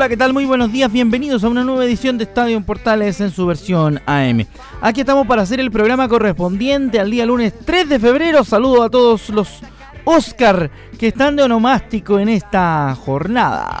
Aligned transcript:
Hola, 0.00 0.08
¿qué 0.08 0.16
tal? 0.16 0.32
Muy 0.32 0.46
buenos 0.46 0.72
días, 0.72 0.90
bienvenidos 0.90 1.44
a 1.44 1.50
una 1.50 1.62
nueva 1.62 1.84
edición 1.84 2.16
de 2.16 2.24
Estadio 2.24 2.56
en 2.56 2.64
Portales 2.64 3.20
en 3.20 3.30
su 3.30 3.44
versión 3.44 4.00
AM. 4.06 4.46
Aquí 4.80 5.00
estamos 5.00 5.26
para 5.26 5.42
hacer 5.42 5.60
el 5.60 5.70
programa 5.70 6.08
correspondiente 6.08 6.98
al 6.98 7.10
día 7.10 7.26
lunes 7.26 7.52
3 7.66 7.86
de 7.86 7.98
febrero. 7.98 8.42
Saludo 8.42 8.82
a 8.82 8.88
todos 8.88 9.28
los 9.28 9.60
Oscar 10.06 10.70
que 10.98 11.08
están 11.08 11.36
de 11.36 11.42
onomástico 11.42 12.18
en 12.18 12.30
esta 12.30 12.96
jornada. 12.98 13.78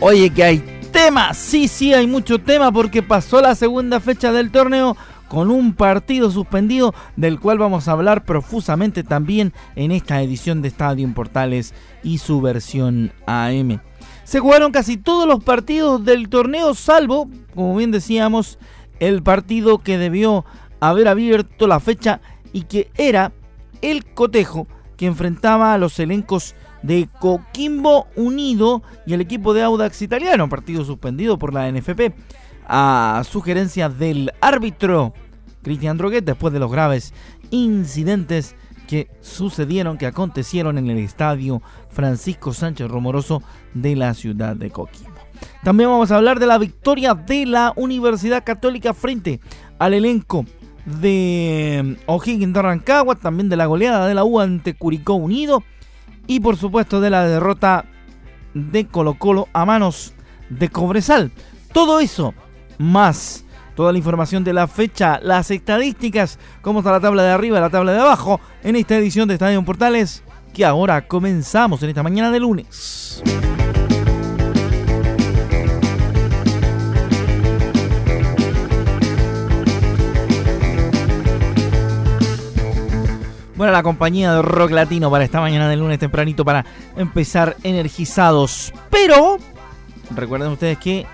Oye, 0.00 0.30
que 0.30 0.44
hay 0.44 0.80
tema, 0.90 1.34
sí, 1.34 1.68
sí, 1.68 1.92
hay 1.92 2.06
mucho 2.06 2.38
tema 2.38 2.72
porque 2.72 3.02
pasó 3.02 3.42
la 3.42 3.54
segunda 3.54 4.00
fecha 4.00 4.32
del 4.32 4.50
torneo 4.50 4.96
con 5.30 5.48
un 5.48 5.74
partido 5.74 6.28
suspendido 6.32 6.92
del 7.14 7.38
cual 7.38 7.56
vamos 7.56 7.86
a 7.86 7.92
hablar 7.92 8.24
profusamente 8.24 9.04
también 9.04 9.52
en 9.76 9.92
esta 9.92 10.20
edición 10.20 10.60
de 10.60 10.66
Estadio 10.66 11.08
Portales 11.14 11.72
y 12.02 12.18
su 12.18 12.40
versión 12.40 13.12
AM. 13.26 13.80
Se 14.24 14.40
jugaron 14.40 14.72
casi 14.72 14.96
todos 14.96 15.28
los 15.28 15.44
partidos 15.44 16.04
del 16.04 16.28
torneo 16.28 16.74
salvo, 16.74 17.30
como 17.54 17.76
bien 17.76 17.92
decíamos, 17.92 18.58
el 18.98 19.22
partido 19.22 19.78
que 19.78 19.98
debió 19.98 20.44
haber 20.80 21.06
abierto 21.06 21.68
la 21.68 21.78
fecha 21.78 22.20
y 22.52 22.62
que 22.62 22.90
era 22.96 23.30
el 23.82 24.04
cotejo 24.06 24.66
que 24.96 25.06
enfrentaba 25.06 25.72
a 25.72 25.78
los 25.78 26.00
elencos 26.00 26.56
de 26.82 27.08
Coquimbo 27.20 28.08
Unido 28.16 28.82
y 29.06 29.14
el 29.14 29.20
equipo 29.20 29.54
de 29.54 29.62
Audax 29.62 30.02
Italiano, 30.02 30.48
partido 30.48 30.84
suspendido 30.84 31.38
por 31.38 31.54
la 31.54 31.70
NFP 31.70 32.14
a 32.72 33.22
sugerencia 33.28 33.88
del 33.88 34.32
árbitro 34.40 35.12
Cristian 35.60 35.98
Droguet 35.98 36.24
después 36.24 36.52
de 36.52 36.60
los 36.60 36.70
graves 36.70 37.12
incidentes 37.50 38.54
que 38.86 39.08
sucedieron, 39.20 39.98
que 39.98 40.06
acontecieron 40.06 40.78
en 40.78 40.88
el 40.88 40.98
estadio 40.98 41.62
Francisco 41.90 42.52
Sánchez 42.52 42.88
Romoroso 42.88 43.42
de 43.74 43.96
la 43.96 44.14
ciudad 44.14 44.54
de 44.54 44.70
Coquimbo. 44.70 45.10
También 45.64 45.90
vamos 45.90 46.12
a 46.12 46.16
hablar 46.16 46.38
de 46.38 46.46
la 46.46 46.58
victoria 46.58 47.14
de 47.14 47.44
la 47.44 47.72
Universidad 47.74 48.44
Católica 48.44 48.94
frente 48.94 49.40
al 49.80 49.94
elenco 49.94 50.44
de 50.84 51.96
O'Higgins 52.06 52.54
de 52.54 52.62
Rancagua, 52.62 53.16
también 53.16 53.48
de 53.48 53.56
la 53.56 53.66
goleada 53.66 54.06
de 54.06 54.14
la 54.14 54.22
U 54.22 54.38
ante 54.38 54.74
Curicó 54.74 55.14
Unido 55.14 55.64
y 56.28 56.38
por 56.38 56.56
supuesto 56.56 57.00
de 57.00 57.10
la 57.10 57.26
derrota 57.26 57.84
de 58.54 58.86
Colo 58.86 59.14
Colo 59.14 59.48
a 59.52 59.64
manos 59.64 60.14
de 60.50 60.68
Cobresal. 60.68 61.32
Todo 61.72 61.98
eso 61.98 62.32
más 62.80 63.44
toda 63.76 63.92
la 63.92 63.98
información 63.98 64.42
de 64.42 64.52
la 64.52 64.66
fecha, 64.66 65.20
las 65.22 65.50
estadísticas, 65.50 66.38
cómo 66.60 66.80
está 66.80 66.92
la 66.92 67.00
tabla 67.00 67.22
de 67.22 67.30
arriba, 67.30 67.60
la 67.60 67.70
tabla 67.70 67.92
de 67.92 68.00
abajo, 68.00 68.40
en 68.62 68.76
esta 68.76 68.96
edición 68.96 69.28
de 69.28 69.34
Estadio 69.34 69.62
Portales, 69.64 70.22
que 70.52 70.64
ahora 70.64 71.06
comenzamos 71.06 71.82
en 71.82 71.90
esta 71.90 72.02
mañana 72.02 72.30
de 72.30 72.40
lunes. 72.40 73.22
Bueno, 83.56 83.74
la 83.74 83.82
compañía 83.82 84.32
de 84.32 84.40
rock 84.40 84.70
latino 84.70 85.10
para 85.10 85.22
esta 85.22 85.38
mañana 85.38 85.68
de 85.68 85.76
lunes 85.76 85.98
tempranito 85.98 86.46
para 86.46 86.64
empezar 86.96 87.56
energizados. 87.62 88.72
Pero, 88.88 89.36
recuerden 90.16 90.52
ustedes 90.52 90.78
que 90.78 91.06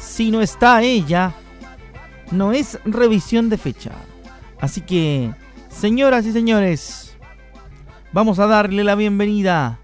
si 0.00 0.30
no 0.30 0.40
está 0.40 0.82
ella, 0.82 1.34
no 2.30 2.52
es 2.52 2.78
revisión 2.84 3.48
de 3.48 3.58
fecha. 3.58 3.92
Así 4.60 4.80
que, 4.80 5.34
señoras 5.68 6.26
y 6.26 6.32
señores, 6.32 7.16
vamos 8.12 8.38
a 8.38 8.46
darle 8.46 8.84
la 8.84 8.94
bienvenida 8.94 9.78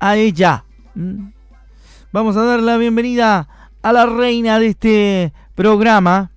a 0.00 0.16
ella. 0.16 0.64
Vamos 2.12 2.36
a 2.36 2.44
darle 2.44 2.66
la 2.66 2.76
bienvenida 2.76 3.48
a 3.82 3.92
la 3.92 4.06
reina 4.06 4.58
de 4.58 4.68
este 4.68 5.32
programa 5.54 6.30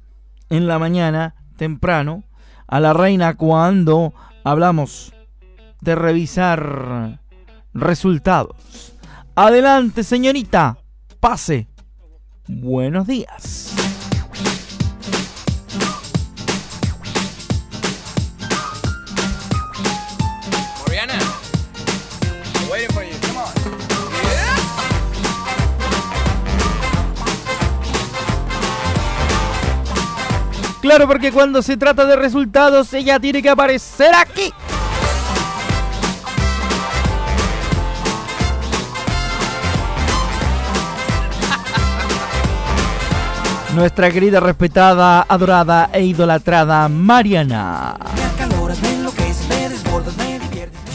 en 0.49 0.67
la 0.67 0.79
mañana, 0.79 1.35
temprano. 1.57 2.23
A 2.67 2.79
la 2.81 2.93
reina 2.93 3.35
cuando 3.35 4.13
hablamos 4.43 5.13
de 5.79 5.95
revisar 5.95 7.21
resultados. 7.73 8.93
Adelante, 9.35 10.03
señorita. 10.03 10.77
Pase. 11.19 11.67
Buenos 12.47 13.07
días. 13.07 13.73
Claro, 30.87 31.05
porque 31.05 31.33
cuando 31.33 31.61
se 31.61 31.75
trata 31.75 32.05
de 32.05 32.15
resultados, 32.15 32.93
ella 32.93 33.19
tiene 33.19 33.41
que 33.41 33.49
aparecer 33.49 34.15
aquí. 34.15 34.53
Nuestra 43.77 44.09
querida, 44.09 44.39
respetada, 44.39 45.21
adorada 45.29 45.91
e 45.93 46.03
idolatrada 46.03 46.89
Mariana. 46.89 47.95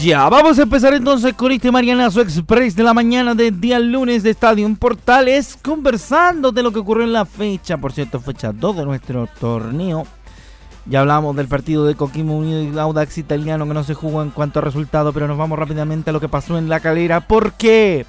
Ya, 0.01 0.27
vamos 0.27 0.59
a 0.59 0.63
empezar 0.63 0.93
entonces 0.93 1.33
con 1.33 1.53
este 1.53 1.71
Marianazo 1.71 2.19
Express 2.19 2.75
de 2.75 2.83
la 2.83 2.93
mañana 2.93 3.35
de 3.35 3.51
día 3.51 3.79
lunes 3.79 4.21
de 4.21 4.31
Estadio 4.31 4.69
Portales, 4.75 5.57
conversando 5.63 6.51
de 6.51 6.61
lo 6.61 6.73
que 6.73 6.79
ocurrió 6.79 7.05
en 7.05 7.13
la 7.13 7.23
fecha, 7.23 7.77
por 7.77 7.93
cierto, 7.93 8.19
fecha 8.19 8.51
2 8.51 8.75
de 8.75 8.85
nuestro 8.85 9.29
torneo. 9.39 10.05
Ya 10.85 10.99
hablamos 10.99 11.37
del 11.37 11.47
partido 11.47 11.85
de 11.85 11.95
Coquimbo 11.95 12.35
Unido 12.35 12.61
y 12.61 12.77
Audax 12.77 13.17
Italiano 13.17 13.65
que 13.65 13.73
no 13.73 13.85
se 13.85 13.93
jugó 13.93 14.21
en 14.21 14.31
cuanto 14.31 14.59
a 14.59 14.61
resultado, 14.61 15.13
pero 15.13 15.29
nos 15.29 15.37
vamos 15.37 15.57
rápidamente 15.57 16.09
a 16.09 16.13
lo 16.13 16.19
que 16.19 16.27
pasó 16.27 16.57
en 16.57 16.67
La 16.67 16.81
Calera. 16.81 17.21
¿Por 17.21 17.53
qué? 17.53 18.05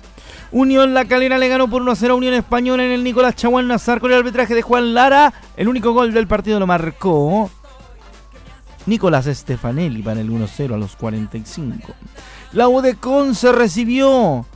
Unión 0.52 0.94
La 0.94 1.04
Calera 1.04 1.38
le 1.38 1.48
ganó 1.48 1.68
por 1.68 1.82
1 1.82 1.90
a 1.90 1.96
0 1.96 2.14
a 2.14 2.16
Unión 2.16 2.34
Española 2.34 2.84
en 2.84 2.92
el 2.92 3.04
Nicolás 3.04 3.36
Chaguán 3.36 3.68
Nazar 3.68 4.00
con 4.00 4.12
el 4.12 4.18
arbitraje 4.18 4.54
de 4.54 4.62
Juan 4.62 4.94
Lara. 4.94 5.32
El 5.56 5.68
único 5.68 5.92
gol 5.92 6.12
del 6.12 6.26
partido 6.26 6.60
lo 6.60 6.66
marcó 6.66 7.50
Nicolás 8.86 9.26
Stefanelli 9.26 10.02
para 10.02 10.20
el 10.20 10.30
1-0 10.30 10.74
a 10.74 10.78
los 10.78 10.96
45. 10.96 11.92
La 12.52 12.68
UDECON 12.68 13.34
se 13.34 13.52
recibió 13.52 14.46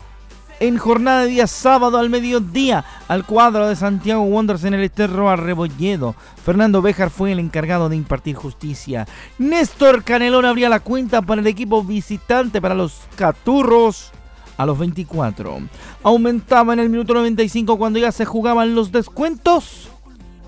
en 0.60 0.76
jornada 0.76 1.22
de 1.22 1.28
día 1.28 1.46
sábado 1.46 1.98
al 1.98 2.10
mediodía 2.10 2.84
al 3.06 3.24
cuadro 3.24 3.68
de 3.68 3.76
Santiago 3.76 4.22
Wonders 4.22 4.64
en 4.64 4.74
el 4.74 4.82
Eterro 4.82 5.30
Arrebolledo. 5.30 6.14
Fernando 6.44 6.82
Béjar 6.82 7.10
fue 7.10 7.32
el 7.32 7.38
encargado 7.38 7.88
de 7.88 7.96
impartir 7.96 8.36
justicia. 8.36 9.06
Néstor 9.38 10.04
Canelón 10.04 10.44
abría 10.44 10.68
la 10.68 10.80
cuenta 10.80 11.22
para 11.22 11.40
el 11.40 11.46
equipo 11.46 11.84
visitante 11.84 12.60
para 12.60 12.74
los 12.74 13.02
Caturros 13.16 14.12
a 14.58 14.66
los 14.66 14.78
24. 14.78 15.60
Aumentaba 16.02 16.74
en 16.74 16.80
el 16.80 16.90
minuto 16.90 17.14
95 17.14 17.78
cuando 17.78 17.98
ya 17.98 18.12
se 18.12 18.26
jugaban 18.26 18.74
los 18.74 18.92
descuentos. 18.92 19.88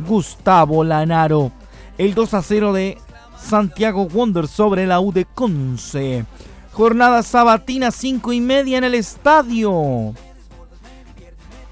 Gustavo 0.07 0.85
Lanaro. 0.85 1.53
El 1.97 2.15
2 2.15 2.35
a 2.35 2.43
0 2.43 2.73
de 2.73 2.99
Santiago 3.39 4.07
Wonder 4.07 4.49
sobre 4.49 4.87
la 4.87 5.01
U 5.01 5.13
de 5.13 5.25
Conce. 5.25 6.27
Jornada 6.73 7.23
sabatina 7.23 7.91
5 7.91 8.33
y 8.33 8.41
media 8.41 8.79
en 8.79 8.85
el 8.85 8.95
estadio. 8.95 10.13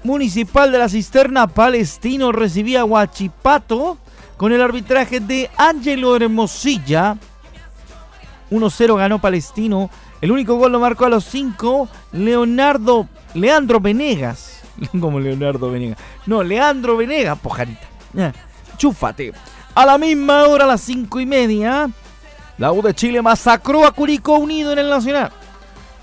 Municipal 0.03 0.71
de 0.71 0.77
la 0.77 0.87
Cisterna 0.87 1.47
Palestino 1.47 2.31
recibía 2.31 2.85
Huachipato 2.85 3.97
con 4.37 4.53
el 4.53 4.61
arbitraje 4.61 5.19
de 5.19 5.49
Angelo 5.57 6.15
Hermosilla. 6.15 7.17
1-0 8.49 8.97
ganó 8.97 9.19
Palestino. 9.19 9.89
El 10.21 10.31
único 10.31 10.55
gol 10.55 10.71
lo 10.71 10.79
marcó 10.79 11.05
a 11.05 11.09
los 11.09 11.23
5 11.25 11.87
Leonardo 12.13 13.07
Leandro 13.33 13.79
Venegas. 13.79 14.61
Como 14.99 15.19
Leonardo 15.19 15.71
Venegas. 15.71 15.97
No, 16.25 16.43
Leandro 16.43 16.97
Venegas, 16.97 17.37
pojarita. 17.39 17.87
enchúfate. 18.73 19.33
A 19.75 19.85
la 19.85 19.97
misma 19.97 20.45
hora, 20.45 20.65
a 20.65 20.67
las 20.67 20.81
5 20.81 21.19
y 21.19 21.25
media, 21.25 21.89
la 22.57 22.71
U 22.71 22.81
de 22.81 22.93
Chile 22.93 23.21
masacró 23.21 23.85
a 23.85 23.91
Curicó 23.91 24.37
Unido 24.37 24.73
en 24.73 24.79
el 24.79 24.89
Nacional. 24.89 25.31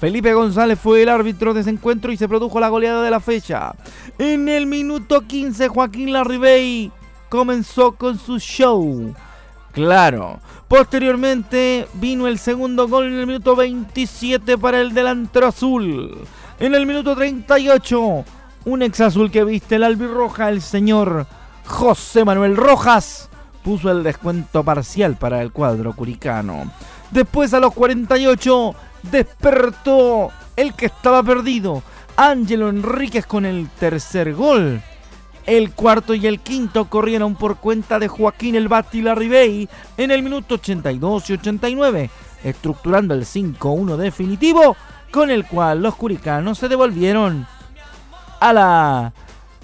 Felipe 0.01 0.33
González 0.35 0.79
fue 0.79 1.03
el 1.03 1.09
árbitro 1.09 1.55
de 1.55 1.63
ese 1.63 1.71
encuentro 1.71 2.13
y 2.13 2.17
se 2.17 2.29
produjo 2.29 2.61
la 2.61 2.69
goleada 2.69 3.03
de 3.03 3.11
la 3.11 3.21
fecha. 3.21 3.75
En 4.19 4.49
el 4.49 4.67
minuto 4.67 5.23
15, 5.23 5.69
Joaquín 5.69 6.13
Larribey 6.13 6.93
comenzó 7.29 7.93
con 7.93 8.19
su 8.19 8.39
show. 8.39 9.15
Claro. 9.73 10.41
Posteriormente 10.69 11.87
vino 11.95 12.27
el 12.27 12.41
segundo 12.41 12.89
gol 12.89 13.07
en 13.07 13.21
el 13.21 13.27
minuto 13.27 13.55
27 13.55 14.59
para 14.59 14.81
el 14.81 14.95
delantero 14.95 15.47
azul. 15.47 16.19
En 16.59 16.75
el 16.75 16.87
minuto 16.87 17.15
38, 17.15 18.25
un 18.65 18.83
ex 18.83 19.01
azul 19.01 19.31
que 19.31 19.45
viste 19.45 19.77
el 19.77 19.85
albirroja, 19.85 20.49
el 20.49 20.61
señor 20.61 21.27
José 21.67 22.25
Manuel 22.25 22.57
Rojas, 22.57 23.29
puso 23.63 23.93
el 23.93 24.03
descuento 24.03 24.65
parcial 24.65 25.15
para 25.15 25.41
el 25.41 25.53
cuadro 25.53 25.95
curicano. 25.95 26.73
Después 27.13 27.55
a 27.55 27.61
los 27.61 27.73
48 27.73 28.75
despertó 29.05 30.33
el 30.57 30.75
que 30.75 30.87
estaba 30.87 31.23
perdido, 31.23 31.85
Ángelo 32.17 32.71
Enríquez 32.71 33.25
con 33.25 33.47
el 33.47 33.69
tercer 33.79 34.35
gol. 34.35 34.83
El 35.47 35.73
cuarto 35.73 36.13
y 36.15 36.27
el 36.27 36.41
quinto 36.41 36.87
corrieron 36.87 37.37
por 37.37 37.59
cuenta 37.59 38.01
de 38.01 38.09
Joaquín 38.09 38.57
El 38.57 38.67
Bati 38.67 39.01
Larribey 39.01 39.69
en 39.97 40.11
el 40.11 40.25
minuto 40.25 40.57
82 40.57 41.31
y 41.31 41.33
89, 41.35 42.11
estructurando 42.43 43.15
el 43.15 43.25
5-1 43.25 43.97
definitivo, 43.97 44.77
con 45.13 45.31
el 45.31 45.47
cual 45.47 45.83
los 45.83 45.95
curicanos 45.95 46.59
se 46.59 46.69
devolvieron 46.69 47.47
a 48.41 48.53
la 48.53 49.13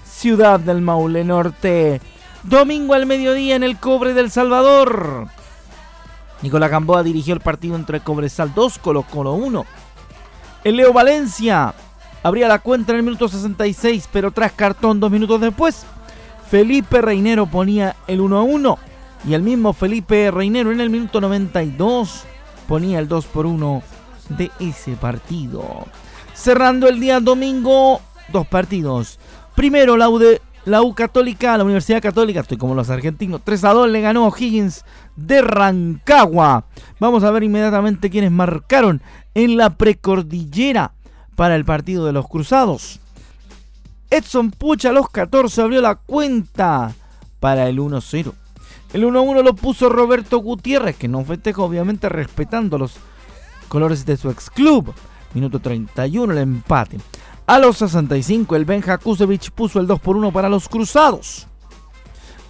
ciudad 0.05 0.61
del 0.61 0.81
Maule 0.81 1.25
Norte. 1.25 1.99
Domingo 2.43 2.93
al 2.93 3.05
mediodía 3.05 3.55
en 3.55 3.63
el 3.63 3.77
Cobre 3.77 4.13
del 4.13 4.31
Salvador. 4.31 5.27
Nicolás 6.41 6.71
Gamboa 6.71 7.03
dirigió 7.03 7.33
el 7.33 7.41
partido 7.41 7.75
entre 7.75 7.99
Cobresal 7.99 8.53
2, 8.53 8.79
Colo 8.79 9.03
Colo 9.03 9.33
1. 9.33 9.65
El 10.63 10.77
Leo 10.77 10.93
Valencia 10.93 11.73
abría 12.23 12.47
la 12.47 12.59
cuenta 12.59 12.93
en 12.93 12.99
el 12.99 13.03
minuto 13.03 13.27
66, 13.27 14.09
pero 14.11 14.31
tras 14.31 14.53
cartón 14.53 14.99
dos 14.99 15.11
minutos 15.11 15.39
después, 15.39 15.85
Felipe 16.49 17.01
Reinero 17.01 17.45
ponía 17.45 17.95
el 18.07 18.21
1 18.21 18.37
a 18.37 18.43
1 18.43 18.77
y 19.27 19.33
el 19.33 19.43
mismo 19.43 19.73
Felipe 19.73 20.31
Reinero 20.31 20.71
en 20.71 20.81
el 20.81 20.89
minuto 20.89 21.21
92 21.21 22.23
ponía 22.67 22.99
el 22.99 23.07
2 23.07 23.25
por 23.27 23.45
1 23.45 23.83
de 24.29 24.51
ese 24.59 24.95
partido. 24.95 25.85
Cerrando 26.33 26.87
el 26.87 26.99
día 26.99 27.19
domingo, 27.19 28.01
dos 28.31 28.47
partidos. 28.47 29.19
Primero, 29.55 29.97
la 29.97 30.09
U, 30.81 30.93
Católica, 30.95 31.57
la 31.57 31.63
Universidad 31.63 32.01
Católica, 32.01 32.39
estoy 32.39 32.57
como 32.57 32.73
los 32.73 32.89
argentinos, 32.89 33.41
3 33.43 33.63
a 33.65 33.73
2 33.73 33.89
le 33.89 34.01
ganó 34.01 34.33
Higgins 34.35 34.85
de 35.15 35.41
Rancagua. 35.41 36.65
Vamos 36.99 37.23
a 37.23 37.31
ver 37.31 37.43
inmediatamente 37.43 38.09
quiénes 38.09 38.31
marcaron 38.31 39.01
en 39.35 39.57
la 39.57 39.71
precordillera 39.71 40.93
para 41.35 41.55
el 41.55 41.65
partido 41.65 42.05
de 42.05 42.13
los 42.13 42.27
Cruzados. 42.27 42.99
Edson 44.09 44.51
Pucha 44.51 44.89
a 44.89 44.93
los 44.93 45.09
14 45.09 45.61
abrió 45.61 45.81
la 45.81 45.95
cuenta 45.95 46.93
para 47.39 47.67
el 47.67 47.79
1-0. 47.79 48.33
El 48.93 49.03
1-1 49.05 49.43
lo 49.43 49.55
puso 49.55 49.89
Roberto 49.89 50.37
Gutiérrez, 50.37 50.95
que 50.95 51.07
no 51.07 51.25
festejó 51.25 51.65
obviamente 51.65 52.09
respetando 52.09 52.77
los 52.77 52.97
colores 53.67 54.05
de 54.05 54.17
su 54.17 54.29
ex 54.29 54.51
club. 54.51 54.93
Minuto 55.33 55.59
31 55.59 56.33
el 56.33 56.39
empate. 56.39 56.99
A 57.47 57.57
los 57.57 57.77
65 57.77 58.55
el 58.55 58.65
Benja 58.65 58.99
Kusevich 58.99 59.49
puso 59.49 59.79
el 59.79 59.87
2 59.87 59.99
por 59.99 60.15
1 60.15 60.31
para 60.31 60.47
los 60.47 60.69
Cruzados. 60.69 61.47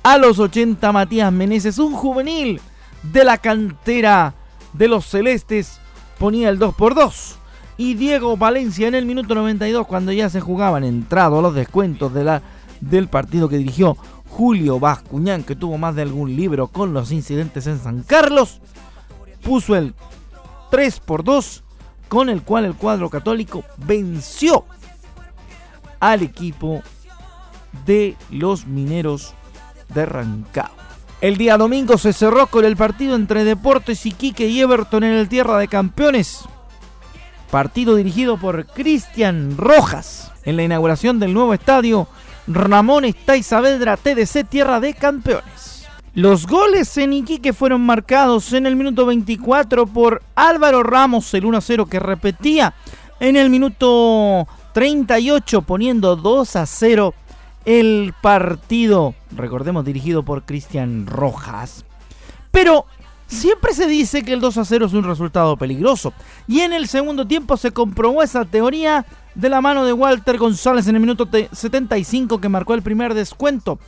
A 0.04 0.18
los 0.18 0.38
80 0.38 0.92
Matías 0.92 1.32
Meneses, 1.32 1.80
un 1.80 1.94
juvenil 1.94 2.60
de 3.04 3.24
la 3.24 3.38
cantera 3.38 4.36
de 4.74 4.90
los 4.90 5.06
Celestes, 5.06 5.80
ponía 6.20 6.50
el 6.50 6.60
2 6.60 6.76
por 6.76 6.94
2 6.94 7.40
y 7.84 7.96
Diego 7.96 8.38
Valencia 8.38 8.88
en 8.88 8.96
el 8.96 9.06
minuto 9.06 9.36
92 9.36 9.86
cuando 9.86 10.14
ya 10.14 10.30
se 10.30 10.40
jugaban 10.40 10.86
entrados 10.86 11.44
los 11.44 11.54
descuentos 11.54 12.14
del 12.14 13.08
partido 13.10 13.50
que 13.50 13.58
dirigió 13.58 13.98
Julio 14.30 14.80
Bascuñán 14.80 15.44
que 15.44 15.58
tuvo 15.58 15.78
más 15.78 15.94
de 15.94 16.04
algún 16.04 16.34
libro 16.34 16.70
con 16.70 16.94
los 16.94 17.12
incidentes 17.12 17.68
en 17.68 17.80
San 17.80 18.04
Carlos 18.04 18.62
puso 19.44 19.76
el 19.76 19.94
3 20.72 21.02
por 21.02 21.26
2 21.26 21.62
con 22.08 22.30
el 22.30 22.42
cual 22.44 22.64
el 22.64 22.76
cuadro 22.76 23.10
católico 23.10 23.66
venció 23.86 24.64
al 26.00 26.22
equipo 26.22 26.82
de 27.86 28.16
los 28.30 28.66
mineros 28.66 29.34
de 29.94 30.06
Rancagua. 30.06 30.72
El 31.20 31.36
día 31.36 31.58
domingo 31.58 31.98
se 31.98 32.14
cerró 32.14 32.48
con 32.48 32.64
el 32.64 32.78
partido 32.78 33.16
entre 33.16 33.44
Deportes 33.44 34.06
Iquique 34.06 34.48
y 34.48 34.62
Everton 34.62 35.04
en 35.04 35.16
el 35.16 35.28
Tierra 35.28 35.58
de 35.58 35.68
Campeones 35.68 36.46
partido 37.54 37.96
dirigido 37.96 38.38
por 38.38 38.66
Cristian 38.66 39.58
Rojas 39.58 40.32
en 40.44 40.58
la 40.58 40.64
inauguración 40.64 41.20
del 41.20 41.36
nuevo 41.36 41.54
estadio 41.54 42.08
Ramón 42.48 43.06
Estay 43.06 43.44
Saavedra 43.44 43.96
TDC 43.96 44.50
Tierra 44.50 44.80
de 44.80 44.96
Campeones. 44.96 45.86
Los 46.16 46.48
goles 46.48 46.98
en 46.98 47.14
Iquique 47.14 47.54
fueron 47.54 47.82
marcados 47.82 48.54
en 48.54 48.66
el 48.66 48.76
minuto 48.76 49.06
24 49.06 49.86
por 49.86 50.24
Álvaro 50.34 50.82
Ramos, 50.82 51.32
el 51.36 51.44
1-0 51.44 51.88
que 51.88 52.00
repetía 52.00 52.74
en 53.20 53.36
el 53.36 53.52
minuto 53.52 54.48
38 54.74 55.62
poniendo 55.62 56.16
2 56.16 56.56
a 56.56 56.66
0 56.66 57.14
el 57.66 58.16
partido, 58.20 59.14
recordemos 59.30 59.86
dirigido 59.86 60.24
por 60.24 60.42
Cristian 60.42 61.06
Rojas. 61.06 61.86
Pero 62.50 62.88
Siempre 63.28 63.74
se 63.74 63.88
dice 63.88 64.24
que 64.24 64.34
el 64.34 64.42
2 64.42 64.58
a 64.58 64.66
0 64.66 64.86
es 64.86 64.94
un 64.94 65.04
resultado 65.04 65.58
peligroso. 65.58 66.14
Y 66.48 66.62
en 66.62 66.74
el 66.74 66.88
segundo 66.88 67.25
tiempo 67.25 67.58
se 67.58 67.72
comprobó 67.72 68.22
esa 68.22 68.46
teoría 68.46 69.06
de 69.36 69.50
la 69.50 69.62
mano 69.62 69.86
de 69.86 69.94
Walter 69.94 70.38
González 70.38 70.88
en 70.88 70.96
el 70.96 71.02
minuto 71.02 71.28
75 71.52 72.40
que 72.40 72.50
marcó 72.50 72.74
el 72.74 72.84
primer 72.84 73.14
descuento 73.14 73.80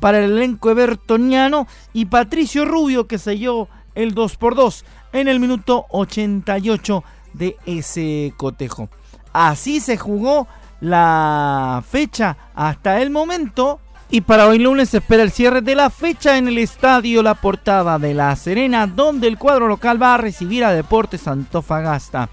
para 0.00 0.18
el 0.18 0.32
elenco 0.32 0.70
evertoniano 0.70 1.66
y 1.92 2.06
Patricio 2.06 2.64
Rubio 2.64 3.06
que 3.06 3.18
selló 3.18 3.68
el 3.94 4.14
2 4.14 4.36
por 4.36 4.54
2 4.54 4.84
en 5.12 5.28
el 5.28 5.40
minuto 5.40 5.86
88 5.90 7.04
de 7.32 7.56
ese 7.66 8.32
cotejo. 8.36 8.88
Así 9.32 9.80
se 9.80 9.96
jugó 9.96 10.46
la 10.80 11.82
fecha 11.88 12.36
hasta 12.54 13.00
el 13.00 13.10
momento 13.10 13.80
y 14.14 14.20
para 14.20 14.46
hoy 14.46 14.60
lunes 14.60 14.90
se 14.90 14.98
espera 14.98 15.24
el 15.24 15.32
cierre 15.32 15.60
de 15.60 15.74
la 15.74 15.90
fecha 15.90 16.38
en 16.38 16.46
el 16.46 16.58
estadio 16.58 17.20
La 17.20 17.34
Portada 17.34 17.98
de 17.98 18.14
La 18.14 18.36
Serena, 18.36 18.86
donde 18.86 19.26
el 19.26 19.38
cuadro 19.38 19.66
local 19.66 20.00
va 20.00 20.14
a 20.14 20.18
recibir 20.18 20.62
a 20.62 20.72
Deportes 20.72 21.26
Antofagasta. 21.26 22.28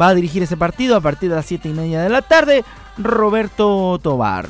Va 0.00 0.06
a 0.06 0.14
dirigir 0.14 0.44
ese 0.44 0.56
partido 0.56 0.94
a 0.94 1.00
partir 1.00 1.30
de 1.30 1.34
las 1.34 1.46
7 1.46 1.70
y 1.70 1.72
media 1.72 2.02
de 2.02 2.08
la 2.08 2.22
tarde 2.22 2.64
Roberto 2.98 3.98
Tobar. 4.00 4.46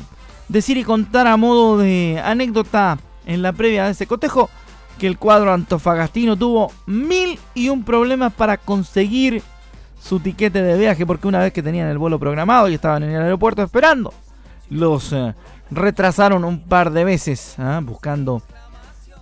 Decir 0.47 0.77
y 0.77 0.83
contar 0.83 1.25
a 1.25 1.37
modo 1.37 1.79
de 1.79 2.21
anécdota 2.23 2.99
en 3.25 3.41
la 3.41 3.51
previa 3.51 3.85
de 3.85 3.91
ese 3.93 4.05
cotejo 4.05 4.51
que 4.99 5.07
el 5.07 5.17
cuadro 5.17 5.53
antofagastino 5.53 6.37
tuvo 6.37 6.71
mil 6.85 7.39
y 7.55 7.69
un 7.69 7.83
problemas 7.83 8.31
para 8.31 8.57
conseguir 8.57 9.41
su 9.99 10.19
tiquete 10.19 10.61
de 10.61 10.77
viaje 10.77 11.03
porque 11.03 11.27
una 11.27 11.39
vez 11.39 11.51
que 11.51 11.63
tenían 11.63 11.87
el 11.87 11.97
vuelo 11.97 12.19
programado 12.19 12.69
y 12.69 12.75
estaban 12.75 13.01
en 13.01 13.09
el 13.09 13.23
aeropuerto 13.23 13.63
esperando, 13.63 14.13
los 14.69 15.11
eh, 15.13 15.33
retrasaron 15.71 16.45
un 16.45 16.59
par 16.59 16.91
de 16.91 17.03
veces 17.03 17.55
¿ah? 17.57 17.79
buscando 17.83 18.41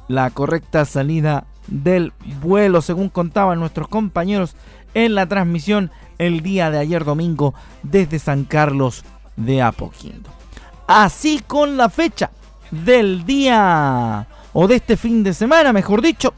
la 0.07 0.29
correcta 0.31 0.85
salida 0.85 1.45
del 1.67 2.13
vuelo, 2.41 2.81
según 2.81 3.09
contaban 3.09 3.59
nuestros 3.59 3.87
compañeros 3.87 4.55
en 4.93 5.15
la 5.15 5.27
transmisión 5.27 5.91
el 6.17 6.41
día 6.41 6.69
de 6.69 6.79
ayer 6.79 7.05
domingo 7.05 7.53
desde 7.83 8.19
San 8.19 8.43
Carlos 8.43 9.03
de 9.35 9.61
Apoquindo. 9.61 10.29
Así 10.87 11.41
con 11.45 11.77
la 11.77 11.89
fecha 11.89 12.31
del 12.71 13.25
día 13.25 14.27
o 14.51 14.67
de 14.67 14.75
este 14.75 14.97
fin 14.97 15.23
de 15.23 15.33
semana, 15.33 15.73
mejor 15.73 16.01
dicho, 16.01 16.33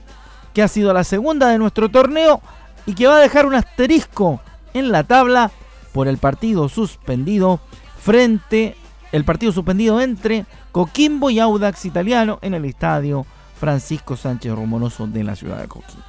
que 0.53 0.61
ha 0.61 0.67
sido 0.67 0.93
la 0.93 1.03
segunda 1.03 1.49
de 1.49 1.57
nuestro 1.57 1.89
torneo 1.89 2.41
y 2.85 2.93
que 2.93 3.07
va 3.07 3.17
a 3.17 3.21
dejar 3.21 3.45
un 3.45 3.55
asterisco 3.55 4.39
en 4.73 4.91
la 4.91 5.03
tabla 5.03 5.51
por 5.91 6.07
el 6.07 6.17
partido 6.17 6.69
suspendido 6.69 7.59
frente 7.99 8.77
el 9.11 9.25
partido 9.25 9.51
suspendido 9.51 10.01
entre 10.01 10.45
Coquimbo 10.71 11.29
y 11.29 11.39
Audax 11.39 11.85
Italiano 11.85 12.39
en 12.41 12.53
el 12.53 12.65
estadio 12.65 13.25
Francisco 13.59 14.15
Sánchez 14.15 14.53
Romanoso 14.53 15.07
de 15.07 15.23
la 15.23 15.35
ciudad 15.35 15.59
de 15.59 15.67
Coquimbo. 15.67 16.03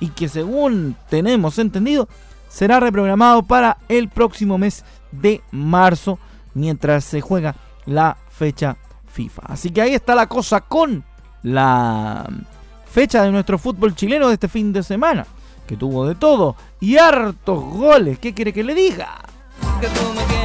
Y 0.00 0.08
que 0.08 0.28
según 0.28 0.96
tenemos 1.08 1.58
entendido, 1.58 2.08
será 2.48 2.80
reprogramado 2.80 3.42
para 3.42 3.78
el 3.88 4.08
próximo 4.08 4.58
mes 4.58 4.84
de 5.10 5.42
marzo 5.50 6.18
mientras 6.54 7.04
se 7.04 7.20
juega 7.20 7.54
la 7.86 8.16
fecha 8.30 8.76
FIFA. 9.12 9.42
Así 9.46 9.70
que 9.70 9.82
ahí 9.82 9.94
está 9.94 10.14
la 10.14 10.26
cosa 10.26 10.60
con 10.60 11.04
la 11.42 12.28
fecha 12.86 13.22
de 13.22 13.32
nuestro 13.32 13.58
fútbol 13.58 13.94
chileno 13.94 14.28
de 14.28 14.34
este 14.34 14.48
fin 14.48 14.72
de 14.72 14.82
semana, 14.82 15.26
que 15.66 15.76
tuvo 15.76 16.06
de 16.06 16.14
todo 16.14 16.56
y 16.80 16.96
hartos 16.98 17.62
goles. 17.64 18.18
¿Qué 18.18 18.34
quiere 18.34 18.52
que 18.52 18.64
le 18.64 18.74
diga? 18.74 19.20
Que 19.80 19.88
tú 19.88 20.12
me 20.14 20.41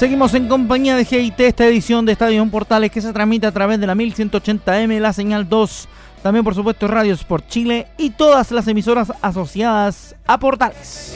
Seguimos 0.00 0.32
en 0.32 0.48
compañía 0.48 0.96
de 0.96 1.04
GIT, 1.04 1.38
esta 1.40 1.66
edición 1.66 2.06
de 2.06 2.12
Estadio 2.12 2.46
Portales 2.46 2.90
que 2.90 3.02
se 3.02 3.12
transmite 3.12 3.46
a 3.46 3.52
través 3.52 3.78
de 3.78 3.86
la 3.86 3.94
1180M, 3.94 4.98
la 4.98 5.12
señal 5.12 5.46
2, 5.46 5.88
también 6.22 6.42
por 6.42 6.54
supuesto 6.54 6.88
Radio 6.88 7.12
Sport 7.12 7.46
Chile 7.48 7.86
y 7.98 8.08
todas 8.08 8.50
las 8.50 8.66
emisoras 8.66 9.12
asociadas 9.20 10.16
a 10.26 10.38
Portales. 10.38 11.12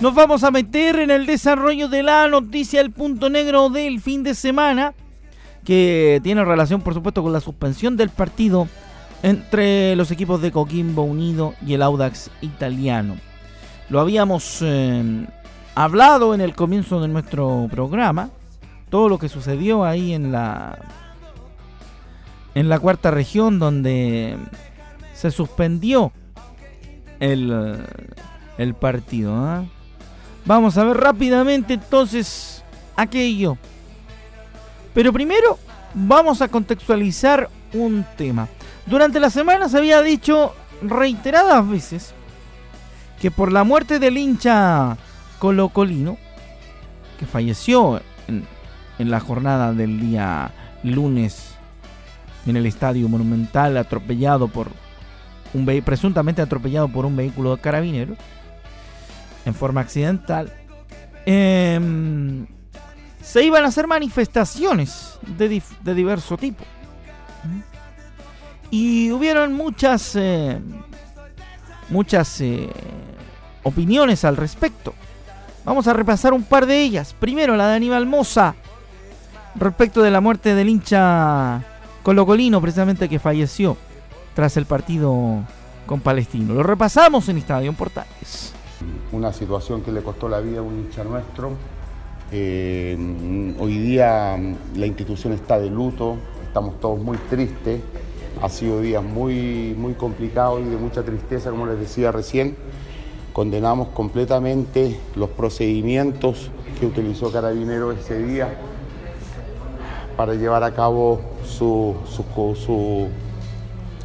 Nos 0.00 0.14
vamos 0.14 0.42
a 0.42 0.50
meter 0.50 1.00
en 1.00 1.10
el 1.10 1.26
desarrollo 1.26 1.88
de 1.88 2.02
la 2.02 2.26
noticia, 2.28 2.80
el 2.80 2.92
punto 2.92 3.28
negro 3.28 3.68
del 3.68 4.00
fin 4.00 4.22
de 4.22 4.34
semana, 4.34 4.94
que 5.66 6.18
tiene 6.22 6.46
relación 6.46 6.80
por 6.80 6.94
supuesto 6.94 7.22
con 7.22 7.34
la 7.34 7.40
suspensión 7.40 7.98
del 7.98 8.08
partido 8.08 8.66
entre 9.22 9.94
los 9.96 10.10
equipos 10.10 10.40
de 10.40 10.50
Coquimbo 10.50 11.02
Unido 11.02 11.52
y 11.60 11.74
el 11.74 11.82
Audax 11.82 12.30
italiano. 12.40 13.31
Lo 13.92 14.00
habíamos 14.00 14.60
eh, 14.62 15.26
hablado 15.74 16.32
en 16.32 16.40
el 16.40 16.54
comienzo 16.54 17.02
de 17.02 17.08
nuestro 17.08 17.68
programa. 17.70 18.30
Todo 18.88 19.10
lo 19.10 19.18
que 19.18 19.28
sucedió 19.28 19.84
ahí 19.84 20.14
en 20.14 20.32
la 20.32 20.78
en 22.54 22.70
la 22.70 22.78
cuarta 22.78 23.10
región 23.10 23.58
donde 23.58 24.38
se 25.12 25.30
suspendió 25.30 26.10
el, 27.20 27.84
el 28.56 28.72
partido. 28.72 29.36
¿ah? 29.36 29.64
Vamos 30.46 30.78
a 30.78 30.84
ver 30.84 30.96
rápidamente 30.96 31.74
entonces 31.74 32.64
aquello. 32.96 33.58
Pero 34.94 35.12
primero 35.12 35.58
vamos 35.92 36.40
a 36.40 36.48
contextualizar 36.48 37.50
un 37.74 38.06
tema. 38.16 38.48
Durante 38.86 39.20
la 39.20 39.28
semana 39.28 39.68
se 39.68 39.76
había 39.76 40.00
dicho 40.00 40.54
reiteradas 40.80 41.68
veces 41.68 42.14
que 43.22 43.30
por 43.30 43.52
la 43.52 43.62
muerte 43.62 44.00
del 44.00 44.18
hincha 44.18 44.96
colocolino, 45.38 46.18
que 47.20 47.24
falleció 47.24 48.02
en, 48.26 48.44
la 48.98 49.20
jornada 49.20 49.72
del 49.72 50.00
día 50.00 50.50
lunes 50.82 51.54
en 52.46 52.56
el 52.56 52.66
estadio 52.66 53.08
monumental, 53.08 53.76
atropellado 53.76 54.48
por 54.48 54.72
un 55.54 55.64
presuntamente 55.84 56.42
atropellado 56.42 56.88
por 56.88 57.06
un 57.06 57.14
vehículo 57.14 57.54
de 57.54 57.62
carabineros 57.62 58.18
en 59.44 59.54
forma 59.54 59.82
accidental, 59.82 60.52
em, 61.24 62.44
se 63.22 63.44
iban 63.44 63.64
a 63.64 63.68
hacer 63.68 63.86
manifestaciones 63.86 65.20
de, 65.38 65.62
de 65.84 65.94
diverso 65.94 66.36
tipo. 66.36 66.64
Y 68.72 69.12
hubieron 69.12 69.52
muchas, 69.52 70.16
eh, 70.16 70.60
muchas 71.92 72.40
eh, 72.40 72.68
opiniones 73.62 74.24
al 74.24 74.36
respecto. 74.36 74.94
Vamos 75.64 75.86
a 75.86 75.92
repasar 75.92 76.32
un 76.32 76.42
par 76.42 76.66
de 76.66 76.82
ellas. 76.82 77.14
Primero, 77.18 77.56
la 77.56 77.68
de 77.68 77.76
Aníbal 77.76 78.06
Moza, 78.06 78.56
respecto 79.54 80.02
de 80.02 80.10
la 80.10 80.20
muerte 80.20 80.54
del 80.54 80.68
hincha 80.68 81.62
colocolino, 82.02 82.60
precisamente 82.60 83.08
que 83.08 83.20
falleció 83.20 83.76
tras 84.34 84.56
el 84.56 84.66
partido 84.66 85.44
con 85.86 86.00
Palestino. 86.00 86.54
Lo 86.54 86.62
repasamos 86.62 87.28
en 87.28 87.38
Estadio 87.38 87.72
Portales. 87.74 88.52
Una 89.12 89.32
situación 89.32 89.82
que 89.82 89.92
le 89.92 90.02
costó 90.02 90.28
la 90.28 90.40
vida 90.40 90.58
a 90.58 90.62
un 90.62 90.80
hincha 90.80 91.04
nuestro. 91.04 91.52
Eh, 92.32 92.96
hoy 93.58 93.78
día 93.78 94.38
la 94.74 94.86
institución 94.86 95.34
está 95.34 95.58
de 95.58 95.68
luto, 95.68 96.16
estamos 96.44 96.80
todos 96.80 96.98
muy 96.98 97.18
tristes. 97.28 97.82
Ha 98.42 98.48
sido 98.48 98.80
días 98.80 99.04
muy, 99.04 99.72
muy 99.78 99.94
complicados 99.94 100.60
y 100.62 100.64
de 100.64 100.76
mucha 100.76 101.04
tristeza, 101.04 101.50
como 101.50 101.64
les 101.64 101.78
decía 101.78 102.10
recién. 102.10 102.56
Condenamos 103.32 103.88
completamente 103.90 104.98
los 105.14 105.30
procedimientos 105.30 106.50
que 106.80 106.86
utilizó 106.86 107.30
Carabinero 107.30 107.92
ese 107.92 108.18
día 108.20 108.52
para 110.16 110.34
llevar 110.34 110.64
a 110.64 110.74
cabo 110.74 111.20
su, 111.46 111.94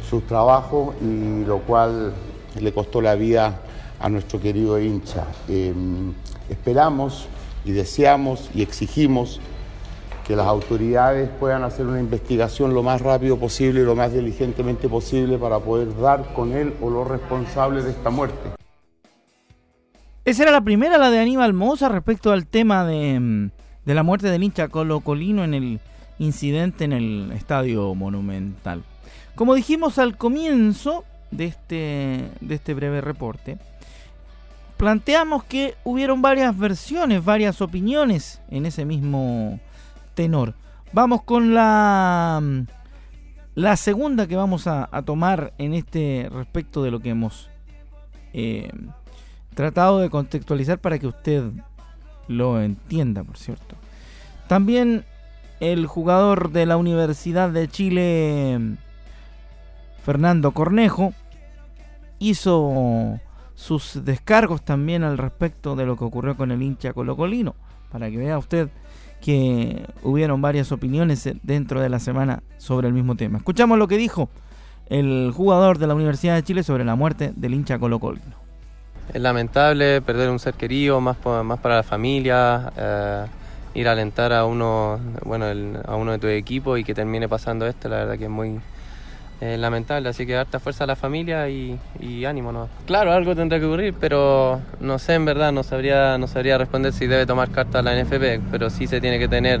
su, 0.08 0.20
trabajo 0.28 0.94
y 1.02 1.44
lo 1.44 1.58
cual 1.58 2.14
le 2.60 2.72
costó 2.72 3.00
la 3.00 3.16
vida 3.16 3.60
a 3.98 4.08
nuestro 4.08 4.40
querido 4.40 4.78
hincha. 4.78 5.24
Em, 5.48 6.12
esperamos 6.48 7.26
y 7.64 7.72
deseamos 7.72 8.50
y 8.54 8.62
exigimos 8.62 9.40
que 10.28 10.36
las 10.36 10.46
autoridades 10.46 11.30
puedan 11.40 11.64
hacer 11.64 11.86
una 11.86 12.00
investigación 12.00 12.74
lo 12.74 12.82
más 12.82 13.00
rápido 13.00 13.38
posible 13.38 13.80
y 13.80 13.84
lo 13.84 13.96
más 13.96 14.12
diligentemente 14.12 14.86
posible 14.86 15.38
para 15.38 15.58
poder 15.58 15.98
dar 15.98 16.34
con 16.34 16.52
él 16.52 16.74
o 16.82 16.90
los 16.90 17.08
responsables 17.08 17.84
de 17.84 17.92
esta 17.92 18.10
muerte. 18.10 18.50
Esa 20.26 20.42
era 20.42 20.52
la 20.52 20.60
primera, 20.60 20.98
la 20.98 21.10
de 21.10 21.18
Aníbal 21.18 21.54
Moza, 21.54 21.88
respecto 21.88 22.30
al 22.30 22.46
tema 22.46 22.84
de, 22.84 23.50
la 23.86 24.02
muerte 24.02 24.28
del 24.28 24.44
hincha 24.44 24.68
Colo 24.68 25.00
Colino 25.00 25.44
en 25.44 25.54
el 25.54 25.80
incidente 26.18 26.84
en 26.84 26.92
el 26.92 27.32
Estadio 27.32 27.94
Monumental. 27.94 28.82
Como 29.34 29.54
dijimos 29.54 29.98
al 29.98 30.18
comienzo 30.18 31.06
de 31.30 31.46
este, 31.46 32.28
de 32.42 32.54
este 32.54 32.74
breve 32.74 33.00
reporte, 33.00 33.56
planteamos 34.76 35.42
que 35.44 35.74
hubieron 35.84 36.20
varias 36.20 36.58
versiones, 36.58 37.24
varias 37.24 37.62
opiniones 37.62 38.42
en 38.50 38.66
ese 38.66 38.84
mismo 38.84 39.58
tenor. 40.18 40.54
Vamos 40.92 41.22
con 41.22 41.54
la, 41.54 42.42
la 43.54 43.76
segunda 43.76 44.26
que 44.26 44.34
vamos 44.34 44.66
a, 44.66 44.88
tomar 45.06 45.52
en 45.58 45.74
este 45.74 46.28
respecto 46.32 46.82
de 46.82 46.90
lo 46.90 46.98
que 46.98 47.10
hemos 47.10 47.48
eh, 48.32 48.68
tratado 49.54 50.00
de 50.00 50.10
contextualizar 50.10 50.80
para 50.80 50.98
que 50.98 51.06
usted 51.06 51.44
lo 52.26 52.60
entienda, 52.60 53.22
por 53.22 53.38
cierto. 53.38 53.76
También 54.48 55.04
el 55.60 55.86
jugador 55.86 56.50
de 56.50 56.66
la 56.66 56.76
Universidad 56.76 57.50
de 57.50 57.68
Chile, 57.68 58.58
Fernando 60.02 60.50
Cornejo, 60.50 61.12
hizo 62.18 63.20
sus 63.54 64.04
descargos 64.04 64.62
también 64.62 65.04
al 65.04 65.16
respecto 65.16 65.76
de 65.76 65.86
lo 65.86 65.96
que 65.96 66.02
ocurrió 66.02 66.36
con 66.36 66.50
el 66.50 66.60
hincha 66.60 66.92
colocolino, 66.92 67.54
para 67.92 68.10
que 68.10 68.16
vea 68.16 68.36
usted 68.36 68.68
que 69.20 69.86
hubieron 70.02 70.40
varias 70.40 70.72
opiniones 70.72 71.28
dentro 71.42 71.80
de 71.80 71.88
la 71.88 71.98
semana 71.98 72.42
sobre 72.56 72.88
el 72.88 72.94
mismo 72.94 73.16
tema. 73.16 73.38
Escuchamos 73.38 73.78
lo 73.78 73.88
que 73.88 73.96
dijo 73.96 74.28
el 74.88 75.32
jugador 75.34 75.78
de 75.78 75.86
la 75.86 75.94
Universidad 75.94 76.34
de 76.34 76.42
Chile 76.42 76.62
sobre 76.62 76.84
la 76.84 76.94
muerte 76.94 77.32
del 77.36 77.54
hincha 77.54 77.78
colocolino. 77.78 78.36
Es 79.12 79.20
lamentable 79.20 80.02
perder 80.02 80.30
un 80.30 80.38
ser 80.38 80.54
querido, 80.54 81.00
más, 81.00 81.16
más 81.44 81.58
para 81.60 81.76
la 81.76 81.82
familia, 81.82 82.72
eh, 82.76 83.26
ir 83.74 83.88
a 83.88 83.92
alentar 83.92 84.32
a 84.32 84.44
uno, 84.44 84.98
bueno, 85.24 85.46
a 85.86 85.96
uno 85.96 86.12
de 86.12 86.18
tu 86.18 86.26
equipo 86.26 86.76
y 86.76 86.84
que 86.84 86.94
termine 86.94 87.28
pasando 87.28 87.66
esto, 87.66 87.88
la 87.88 87.96
verdad 87.98 88.18
que 88.18 88.24
es 88.24 88.30
muy 88.30 88.60
lamentable. 89.40 90.08
Así 90.08 90.26
que 90.26 90.36
harta 90.36 90.58
fuerza 90.58 90.84
a 90.84 90.86
la 90.86 90.96
familia 90.96 91.48
y, 91.48 91.78
ánimo. 92.26 92.52
¿no? 92.52 92.68
Claro, 92.86 93.12
algo 93.12 93.34
tendrá 93.34 93.58
que 93.58 93.66
ocurrir, 93.66 93.94
pero 93.98 94.60
no 94.80 94.98
sé, 94.98 95.14
en 95.14 95.24
verdad, 95.24 95.52
no 95.52 95.62
sabría, 95.62 96.18
no 96.18 96.26
sabría 96.26 96.58
responder 96.58 96.92
si 96.92 97.06
debe 97.06 97.26
tomar 97.26 97.50
carta 97.50 97.82
la 97.82 97.94
NFP, 97.94 98.50
pero 98.50 98.70
sí 98.70 98.86
se 98.86 99.00
tiene 99.00 99.18
que 99.18 99.28
tener 99.28 99.60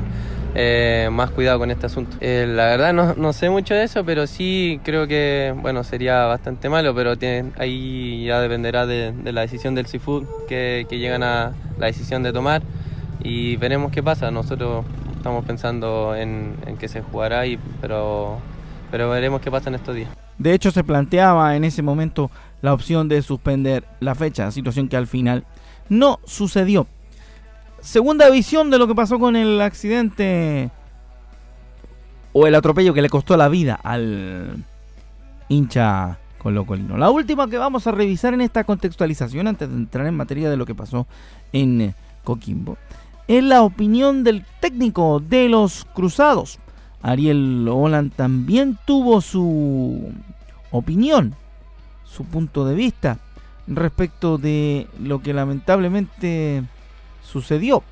eh, 0.54 1.08
más 1.12 1.30
cuidado 1.30 1.58
con 1.58 1.70
este 1.70 1.86
asunto. 1.86 2.16
Eh, 2.20 2.46
la 2.48 2.66
verdad 2.66 2.92
no, 2.92 3.14
no, 3.14 3.32
sé 3.32 3.50
mucho 3.50 3.74
de 3.74 3.84
eso, 3.84 4.04
pero 4.04 4.26
sí 4.26 4.80
creo 4.82 5.06
que 5.06 5.54
bueno 5.56 5.84
sería 5.84 6.24
bastante 6.24 6.68
malo, 6.68 6.94
pero 6.94 7.14
ahí 7.58 8.24
ya 8.26 8.40
dependerá 8.40 8.86
de, 8.86 9.12
la 9.24 9.42
decisión 9.42 9.74
del 9.74 9.86
Seafood 9.86 10.24
que, 10.48 10.86
que, 10.88 10.98
llegan 10.98 11.22
a 11.22 11.52
la 11.78 11.86
decisión 11.86 12.22
de 12.22 12.32
tomar 12.32 12.62
y 13.22 13.56
veremos 13.56 13.92
qué 13.92 14.02
pasa. 14.02 14.30
Nosotros 14.30 14.84
estamos 15.16 15.44
pensando 15.44 16.14
en, 16.16 16.56
que 16.78 16.88
se 16.88 17.02
jugará, 17.02 17.46
y, 17.46 17.58
pero, 17.80 18.38
pero 18.90 19.10
veremos 19.10 19.40
qué 19.40 19.50
pasa 19.50 19.68
en 19.68 19.76
estos 19.76 19.94
días. 19.94 20.10
De 20.38 20.54
hecho 20.54 20.70
se 20.70 20.84
planteaba 20.84 21.56
en 21.56 21.64
ese 21.64 21.82
momento 21.82 22.30
la 22.62 22.72
opción 22.72 23.08
de 23.08 23.22
suspender 23.22 23.84
la 24.00 24.14
fecha, 24.14 24.50
situación 24.50 24.88
que 24.88 24.96
al 24.96 25.06
final 25.06 25.44
no 25.88 26.20
sucedió 26.24 26.86
segunda 27.80 28.28
visión 28.30 28.70
de 28.70 28.78
lo 28.78 28.86
que 28.86 28.94
pasó 28.94 29.18
con 29.18 29.36
el 29.36 29.60
accidente 29.60 30.70
o 32.32 32.46
el 32.46 32.54
atropello 32.54 32.94
que 32.94 33.02
le 33.02 33.08
costó 33.08 33.36
la 33.36 33.48
vida 33.48 33.78
al 33.82 34.64
hincha 35.48 36.18
colocolino. 36.38 36.96
La 36.96 37.10
última 37.10 37.48
que 37.48 37.58
vamos 37.58 37.86
a 37.86 37.92
revisar 37.92 38.34
en 38.34 38.40
esta 38.40 38.64
contextualización 38.64 39.48
antes 39.48 39.68
de 39.68 39.74
entrar 39.74 40.06
en 40.06 40.16
materia 40.16 40.50
de 40.50 40.56
lo 40.56 40.66
que 40.66 40.74
pasó 40.74 41.06
en 41.52 41.94
Coquimbo 42.24 42.76
es 43.26 43.42
la 43.42 43.62
opinión 43.62 44.24
del 44.24 44.44
técnico 44.60 45.20
de 45.20 45.48
los 45.48 45.84
Cruzados. 45.84 46.58
Ariel 47.02 47.66
Holland 47.68 48.12
también 48.14 48.78
tuvo 48.84 49.20
su 49.20 50.12
opinión, 50.70 51.34
su 52.04 52.24
punto 52.24 52.64
de 52.64 52.74
vista 52.74 53.18
respecto 53.66 54.38
de 54.38 54.88
lo 55.00 55.20
que 55.20 55.34
lamentablemente 55.34 56.64
sucedió 57.22 57.82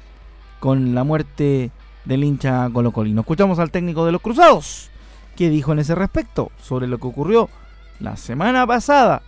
con 0.59 0.95
la 0.95 1.05
muerte 1.05 1.71
del 2.05 2.25
hincha 2.25 2.69
colocolino. 2.73 3.21
Escuchamos 3.21 3.59
al 3.59 3.71
técnico 3.71 4.07
de 4.07 4.13
los 4.13 4.23
Cruzados, 4.23 4.91
que 5.37 5.51
dijo 5.51 5.73
en 5.73 5.81
ese 5.81 5.95
respecto 5.95 6.51
sobre 6.61 6.87
lo 6.87 6.99
que 6.99 7.07
ocurrió 7.07 7.49
la 8.01 8.17
semana 8.17 8.67
pasada 8.67 9.23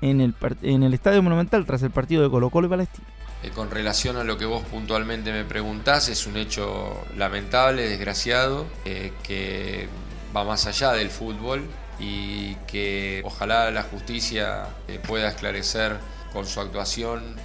en 0.00 0.20
el, 0.20 0.34
en 0.62 0.82
el 0.82 0.94
Estadio 0.94 1.22
Monumental 1.22 1.64
tras 1.64 1.82
el 1.82 1.90
partido 1.90 2.22
de 2.22 2.30
Colo 2.30 2.50
Colo 2.50 2.66
y 2.66 2.70
Palestina. 2.70 3.06
Eh, 3.44 3.50
con 3.50 3.70
relación 3.70 4.16
a 4.16 4.24
lo 4.24 4.38
que 4.38 4.46
vos 4.46 4.64
puntualmente 4.64 5.30
me 5.30 5.44
preguntás, 5.44 6.08
es 6.08 6.26
un 6.26 6.38
hecho 6.38 7.04
lamentable, 7.16 7.86
desgraciado, 7.88 8.66
eh, 8.86 9.12
que 9.22 9.86
va 10.34 10.44
más 10.44 10.66
allá 10.66 10.92
del 10.92 11.10
fútbol 11.10 11.68
y 11.98 12.54
que 12.66 13.20
ojalá 13.24 13.70
la 13.70 13.82
justicia 13.82 14.68
eh, 14.88 14.98
pueda 15.06 15.28
esclarecer 15.28 15.98
con 16.32 16.46
su 16.46 16.58
actuación 16.58 17.36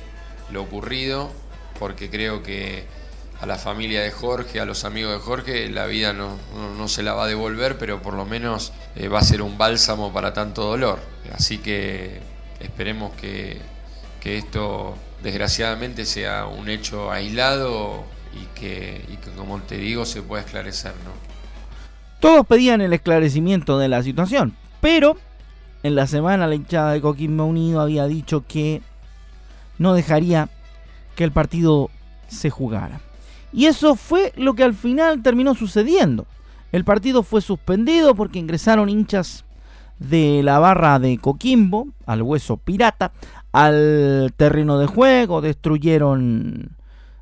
lo 0.51 0.62
ocurrido, 0.62 1.32
porque 1.79 2.10
creo 2.10 2.44
que 2.44 2.86
a 3.41 3.46
la 3.46 3.58
familia 3.58 4.01
de 4.01 4.12
Jorge, 4.12 4.62
a 4.62 4.65
los 4.65 4.86
amigos 4.86 5.13
de 5.13 5.20
Jorge, 5.20 5.70
la 5.70 5.86
vida 5.86 6.13
no, 6.13 6.38
no, 6.77 6.88
se 6.88 7.03
la 7.03 7.13
va 7.13 7.25
a 7.25 7.27
devolver, 7.27 7.77
pero 7.77 8.01
por 8.01 8.13
lo 8.13 8.25
menos 8.25 8.72
va 9.13 9.20
a 9.20 9.24
ser 9.24 9.41
un 9.41 9.58
bálsamo 9.58 10.12
para 10.12 10.34
tanto 10.34 10.63
dolor. 10.63 11.00
Así 11.34 11.60
que 11.60 12.20
esperemos 12.60 13.13
que, 13.15 13.62
que 14.20 14.38
esto 14.38 14.96
desgraciadamente 15.24 16.06
sea 16.06 16.46
un 16.46 16.70
hecho 16.70 17.12
aislado 17.12 18.04
y 18.34 18.60
que, 18.60 19.04
como 19.36 19.60
te 19.62 19.78
digo, 19.78 20.06
se 20.06 20.22
pueda 20.22 20.44
esclarecer. 20.44 20.94
¿no? 21.06 21.12
Todos 22.20 22.46
pedían 22.46 22.82
el 22.82 22.94
esclarecimiento 22.94 23.78
de 23.80 23.88
la 23.88 24.04
situación, 24.04 24.56
pero 24.82 25.18
en 25.84 25.96
la 25.96 26.08
semana 26.08 26.48
la 26.48 26.56
hinchada 26.56 26.94
de 26.94 27.02
Coquimbo 27.02 27.46
Unido 27.46 27.80
había 27.82 28.06
dicho 28.06 28.44
que 28.48 28.82
no 29.78 29.94
dejaría 29.94 30.50
que 31.16 31.24
el 31.24 31.32
partido 31.32 31.90
se 32.28 32.50
jugara. 32.50 33.02
Y 33.52 33.66
eso 33.66 33.96
fue 33.96 34.32
lo 34.36 34.54
que 34.54 34.64
al 34.64 34.74
final 34.74 35.24
terminó 35.24 35.56
sucediendo. 35.56 36.28
El 36.72 36.84
partido 36.84 37.24
fue 37.24 37.42
suspendido 37.42 38.14
porque 38.14 38.40
ingresaron 38.40 38.90
hinchas 38.90 39.46
de 39.98 40.42
la 40.44 40.60
barra 40.60 41.00
de 41.00 41.18
Coquimbo 41.18 41.88
al 42.06 42.22
hueso 42.22 42.58
pirata 42.58 43.12
al 43.51 44.34
terreno 44.38 44.77
de 44.77 44.88
juego, 44.88 45.41
destruyeron 45.41 46.75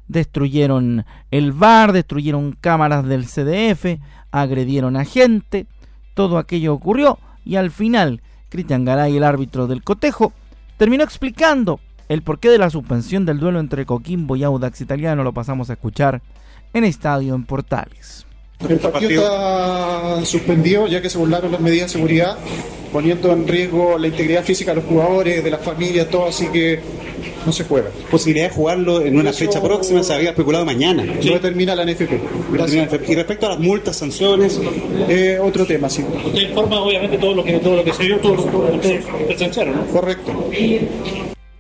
destruyeron 0.08 1.06
el 1.32 1.52
bar, 1.52 1.92
destruyeron 1.92 2.54
cámaras 2.54 3.06
del 3.06 3.26
CDF, 3.26 4.00
agredieron 4.32 4.96
a 4.96 5.04
gente, 5.04 5.68
todo 6.14 6.38
aquello 6.38 6.74
ocurrió 6.74 7.20
y 7.44 7.58
al 7.58 7.72
final 7.72 8.22
Cristian 8.50 8.86
Garay, 8.86 9.18
el 9.18 9.24
árbitro 9.24 9.68
del 9.68 9.84
cotejo, 9.84 10.34
terminó 10.78 11.04
explicando 11.04 11.80
el 12.08 12.22
porqué 12.22 12.50
de 12.50 12.58
la 12.58 12.70
suspensión 12.70 13.26
del 13.26 13.40
duelo 13.40 13.60
entre 13.60 13.86
Coquimbo 13.86 14.36
y 14.36 14.44
Audax 14.44 14.80
Italiano, 14.82 15.24
lo 15.24 15.34
pasamos 15.34 15.70
a 15.70 15.74
escuchar 15.74 16.22
en 16.74 16.86
Estadio 16.86 17.36
en 17.36 17.44
Portales. 17.44 18.26
El 18.60 18.80
partido 18.80 19.22
está 19.22 20.26
suspendido 20.26 20.88
ya 20.88 21.02
que 21.02 21.10
se 21.10 21.18
burlaron 21.18 21.52
las 21.52 21.62
medidas 21.62 21.88
de 21.88 21.94
seguridad, 21.94 22.38
poniendo 22.92 23.32
en 23.32 23.48
riesgo 23.48 23.98
la 24.00 24.08
integridad 24.08 24.44
física 24.44 24.72
de 24.72 24.78
los 24.78 24.86
jugadores, 24.86 25.44
de 25.44 25.52
las 25.52 25.62
familias, 25.62 26.10
todo, 26.10 26.26
así 26.26 26.48
que 26.48 26.80
no 27.46 27.52
se 27.52 27.64
juega. 27.66 27.90
Posibilidad 28.10 28.50
de 28.50 28.54
jugarlo 28.56 29.02
en 29.02 29.18
una 29.18 29.32
fecha 29.32 29.62
próxima 29.62 30.02
se 30.02 30.14
había 30.14 30.32
especulado 30.32 30.66
mañana. 30.66 31.04
No 31.04 31.34
determina 31.34 31.76
la 31.76 31.86
NFP. 31.86 32.14
Y 33.08 33.16
respecto 33.16 33.46
a 33.46 33.50
las 33.50 33.60
multas, 33.60 33.96
sanciones, 33.96 34.60
eh, 35.08 35.40
otro 35.42 35.66
tema, 35.66 35.90
sí. 35.90 36.04
Usted 36.26 36.50
informa 36.50 36.82
obviamente 36.82 37.18
todo 37.20 37.36
lo 37.36 37.44
que 37.44 37.60
todo 37.60 37.76
lo 37.78 37.84
que 37.84 37.94
se 37.94 38.04
vio, 38.06 38.20
todo 38.20 38.36
lo 38.36 38.82
que 38.82 39.04
presenciaron, 39.28 39.76
¿no? 39.76 39.86
Correcto. 39.86 40.34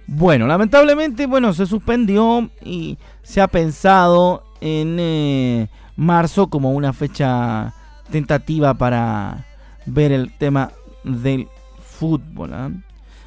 Bueno, 0.08 0.48
lamentablemente, 0.48 1.28
bueno, 1.28 1.54
se 1.54 1.66
suspendió 1.68 2.50
y 2.66 2.98
se 3.22 3.40
ha 3.40 3.48
pensado 3.48 4.44
en 4.62 4.98
eh, 5.00 5.68
marzo 5.98 6.48
como 6.48 6.72
una 6.72 6.94
fecha 6.94 7.74
tentativa 8.10 8.74
para 8.74 9.46
ver 9.86 10.14
el 10.14 10.32
tema 10.38 10.72
del 11.04 11.50
fútbol. 11.82 12.54
¿ah? 12.54 12.72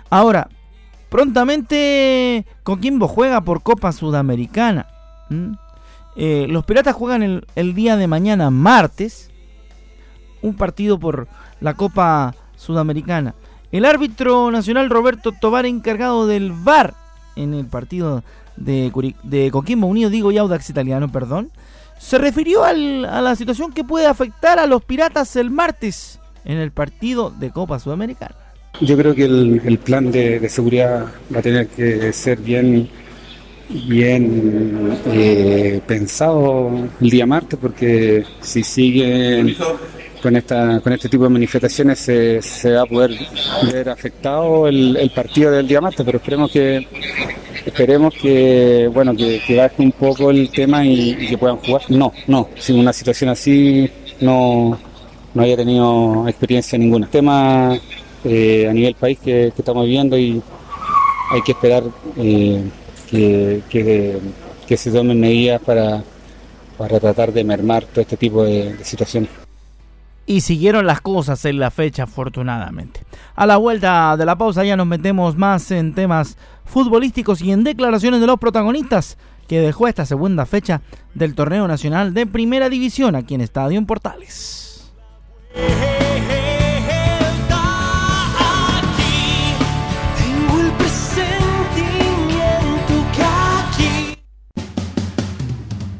Ahora, 0.09 0.49
prontamente 1.11 2.47
Coquimbo 2.63 3.09
juega 3.09 3.43
por 3.43 3.63
Copa 3.63 3.93
Sudamericana. 3.93 4.87
Eh, 6.17 6.47
los 6.49 6.65
Piratas 6.65 6.95
juegan 6.95 7.23
el, 7.23 7.47
el, 7.55 7.75
día 7.75 7.97
de 7.97 8.07
mañana, 8.07 8.51
martes, 8.51 9.31
un 10.43 10.55
partido 10.55 10.99
por 10.99 11.29
la 11.61 11.75
Copa 11.75 12.35
Sudamericana. 12.57 13.35
El 13.73 13.85
árbitro 13.85 14.51
nacional 14.51 14.91
Roberto 14.91 15.33
Tobar, 15.33 15.67
encargado 15.67 16.27
del 16.27 16.51
VAR 16.51 16.95
en 17.37 17.55
el 17.55 17.67
partido 17.67 18.25
de, 18.57 19.49
Coquimbo 19.53 19.87
Unido, 19.87 20.11
digo 20.11 20.33
y 20.33 20.39
Audax 20.39 20.71
Italiano, 20.71 21.11
perdón, 21.11 21.51
se 22.01 22.17
refirió 22.17 22.65
a 22.65 22.73
la 22.73 23.37
situación 23.37 23.73
que 23.73 23.85
puede 23.85 24.07
afectar 24.07 24.59
a 24.59 24.67
los 24.67 24.83
Piratas 24.83 25.37
el 25.37 25.51
martes 25.51 26.19
en 26.47 26.57
el 26.57 26.73
partido 26.73 27.31
de 27.31 27.51
Copa 27.51 27.79
Sudamericana. 27.79 28.35
Yo 28.81 28.97
creo 28.97 29.15
que 29.15 29.27
el, 29.27 29.79
plan 29.85 30.11
de, 30.11 30.49
seguridad 30.49 31.07
va 31.33 31.41
a 31.41 31.43
tener 31.43 31.69
que 31.69 32.11
ser 32.15 32.39
bien, 32.39 32.89
bien 33.69 34.99
eh, 35.09 35.83
pensado 35.87 36.89
el 37.01 37.11
día 37.11 37.27
martes, 37.27 37.59
porque 37.61 38.25
si 38.41 38.63
siguen 38.63 39.55
con 40.23 40.37
esta 40.37 40.81
con 40.81 40.93
este 40.93 41.09
tipo 41.09 41.25
de 41.25 41.31
manifestaciones 41.31 41.99
se, 41.99 42.73
va 42.73 42.83
a 42.83 42.87
poder 42.87 43.13
ver 43.73 43.89
afectado 43.89 44.67
el, 44.67 45.11
partido 45.15 45.51
del 45.51 45.67
día 45.67 45.81
martes, 45.81 46.05
pero 46.05 46.19
esperemos 46.19 46.51
que 46.51 46.87
esperemos 47.65 48.15
que 48.15 48.89
bueno 48.93 49.15
que, 49.15 49.57
baje 49.57 49.83
un 49.83 49.93
poco 49.93 50.31
el 50.31 50.51
tema 50.51 50.85
y, 50.85 51.29
que 51.29 51.39
puedan 51.39 51.57
jugar. 51.59 51.83
No, 51.89 52.13
no, 52.27 52.49
sin 52.59 52.79
una 52.79 52.93
situación 52.93 53.31
así 53.31 53.91
no, 54.21 54.79
no 55.35 55.43
haya 55.43 55.57
tenido 55.57 56.29
experiencia 56.29 56.79
ninguna. 56.79 57.09
Tema 57.09 57.79
eh, 58.25 58.67
a 58.69 58.73
nivel 58.73 58.95
país 58.95 59.19
que, 59.19 59.53
estamos 59.57 59.85
viviendo 59.85 60.19
y 60.19 60.43
hay 61.31 61.43
que 61.43 61.53
esperar 61.53 61.85
eh, 62.17 62.63
que, 63.11 64.19
que, 64.67 64.77
se 64.77 64.91
tomen 64.91 65.19
medidas 65.19 65.61
para, 65.61 66.03
para 66.79 67.01
tratar 67.01 67.33
de 67.33 67.43
mermar 67.45 67.85
todo 67.85 68.03
este 68.03 68.17
tipo 68.17 68.45
de 68.45 68.77
situaciones 68.85 69.40
y 70.31 70.43
siguieron 70.43 70.87
las 70.87 71.01
cosas 71.01 71.45
en 71.45 71.59
la 71.59 71.73
fecha 71.73 72.05
afortunadamente. 72.05 73.03
A 73.35 73.47
la 73.47 73.57
vuelta 73.57 74.17
de 74.17 74.25
la 74.25 74.39
pausa 74.39 74.63
ya 74.63 74.77
nos 74.77 74.87
metemos 74.87 75.37
más 75.37 75.73
en 75.73 75.93
temas 75.93 76.39
futbolísticos 76.65 77.43
y 77.43 77.51
en 77.51 77.65
declaraciones 77.65 78.21
de 78.21 78.29
los 78.29 78.39
protagonistas 78.39 79.19
que 79.49 79.59
dejó 79.59 79.89
esta 79.89 80.07
segunda 80.07 80.47
fecha 80.47 80.83
del 81.15 81.35
torneo 81.35 81.67
nacional 81.67 82.15
de 82.15 82.27
primera 82.27 82.69
división 82.69 83.17
aquí 83.17 83.35
en 83.35 83.41
Estadio 83.41 83.77
en 83.77 83.87
Portales. 83.87 84.93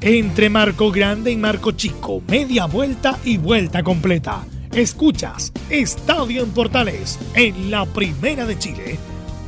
Entre 0.03 0.49
Marco 0.49 0.91
Grande 0.91 1.31
y 1.31 1.37
Marco 1.37 1.73
Chico, 1.73 2.23
media 2.27 2.65
vuelta 2.65 3.19
y 3.23 3.37
vuelta 3.37 3.83
completa. 3.83 4.47
Escuchas 4.73 5.53
Estadio 5.69 6.43
en 6.43 6.51
Portales 6.53 7.19
en 7.35 7.71
la 7.71 7.85
Primera 7.85 8.47
de 8.47 8.59
Chile, 8.59 8.99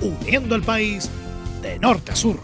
uniendo 0.03 0.55
al 0.55 0.61
país 0.61 1.09
de 1.63 1.79
norte 1.79 2.13
a 2.13 2.17
sur. 2.17 2.39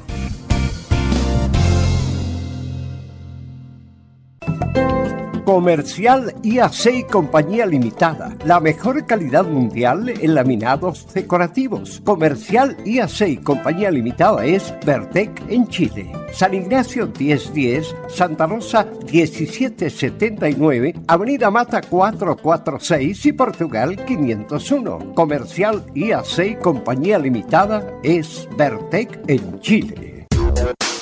Comercial 5.49 6.35
IAC 6.43 6.93
y 6.93 7.05
Compañía 7.05 7.65
Limitada. 7.65 8.37
La 8.45 8.61
mejor 8.61 9.07
calidad 9.07 9.47
mundial 9.47 10.11
en 10.11 10.35
laminados 10.35 11.07
decorativos. 11.15 12.03
Comercial 12.05 12.77
IAC 12.85 13.21
y 13.29 13.37
Compañía 13.39 13.91
Limitada 13.91 14.45
es 14.45 14.75
Vertec 14.85 15.43
en 15.49 15.67
Chile. 15.69 16.13
San 16.35 16.53
Ignacio 16.53 17.11
1010, 17.19 17.97
Santa 18.11 18.47
Rosa 18.47 18.87
1779, 19.11 20.95
Avenida 21.07 21.51
Mata 21.51 21.81
446 21.81 23.25
y 23.25 23.33
Portugal 23.33 24.05
501. 24.05 25.15
Comercial 25.15 25.83
IAC 25.95 26.39
y 26.45 26.55
Compañía 26.57 27.19
Limitada 27.19 27.95
es 28.03 28.47
Vertec 28.59 29.19
en 29.27 29.61
Chile. 29.61 30.27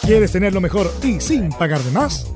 ¿Quieres 0.02 0.30
tener 0.30 0.54
lo 0.54 0.60
mejor 0.60 0.88
y 1.02 1.18
sin 1.18 1.48
pagar 1.48 1.80
de 1.80 1.90
más? 1.90 2.35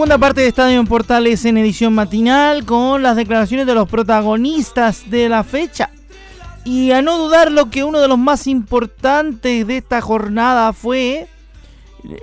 Segunda 0.00 0.16
parte 0.16 0.40
de 0.40 0.48
Estadio 0.48 0.80
en 0.80 0.86
Portales 0.86 1.44
en 1.44 1.58
edición 1.58 1.92
matinal 1.92 2.64
con 2.64 3.02
las 3.02 3.16
declaraciones 3.16 3.66
de 3.66 3.74
los 3.74 3.86
protagonistas 3.86 5.10
de 5.10 5.28
la 5.28 5.44
fecha. 5.44 5.90
Y 6.64 6.92
a 6.92 7.02
no 7.02 7.18
dudar 7.18 7.52
lo 7.52 7.68
que 7.68 7.84
uno 7.84 8.00
de 8.00 8.08
los 8.08 8.16
más 8.16 8.46
importantes 8.46 9.66
de 9.66 9.76
esta 9.76 10.00
jornada 10.00 10.72
fue 10.72 11.28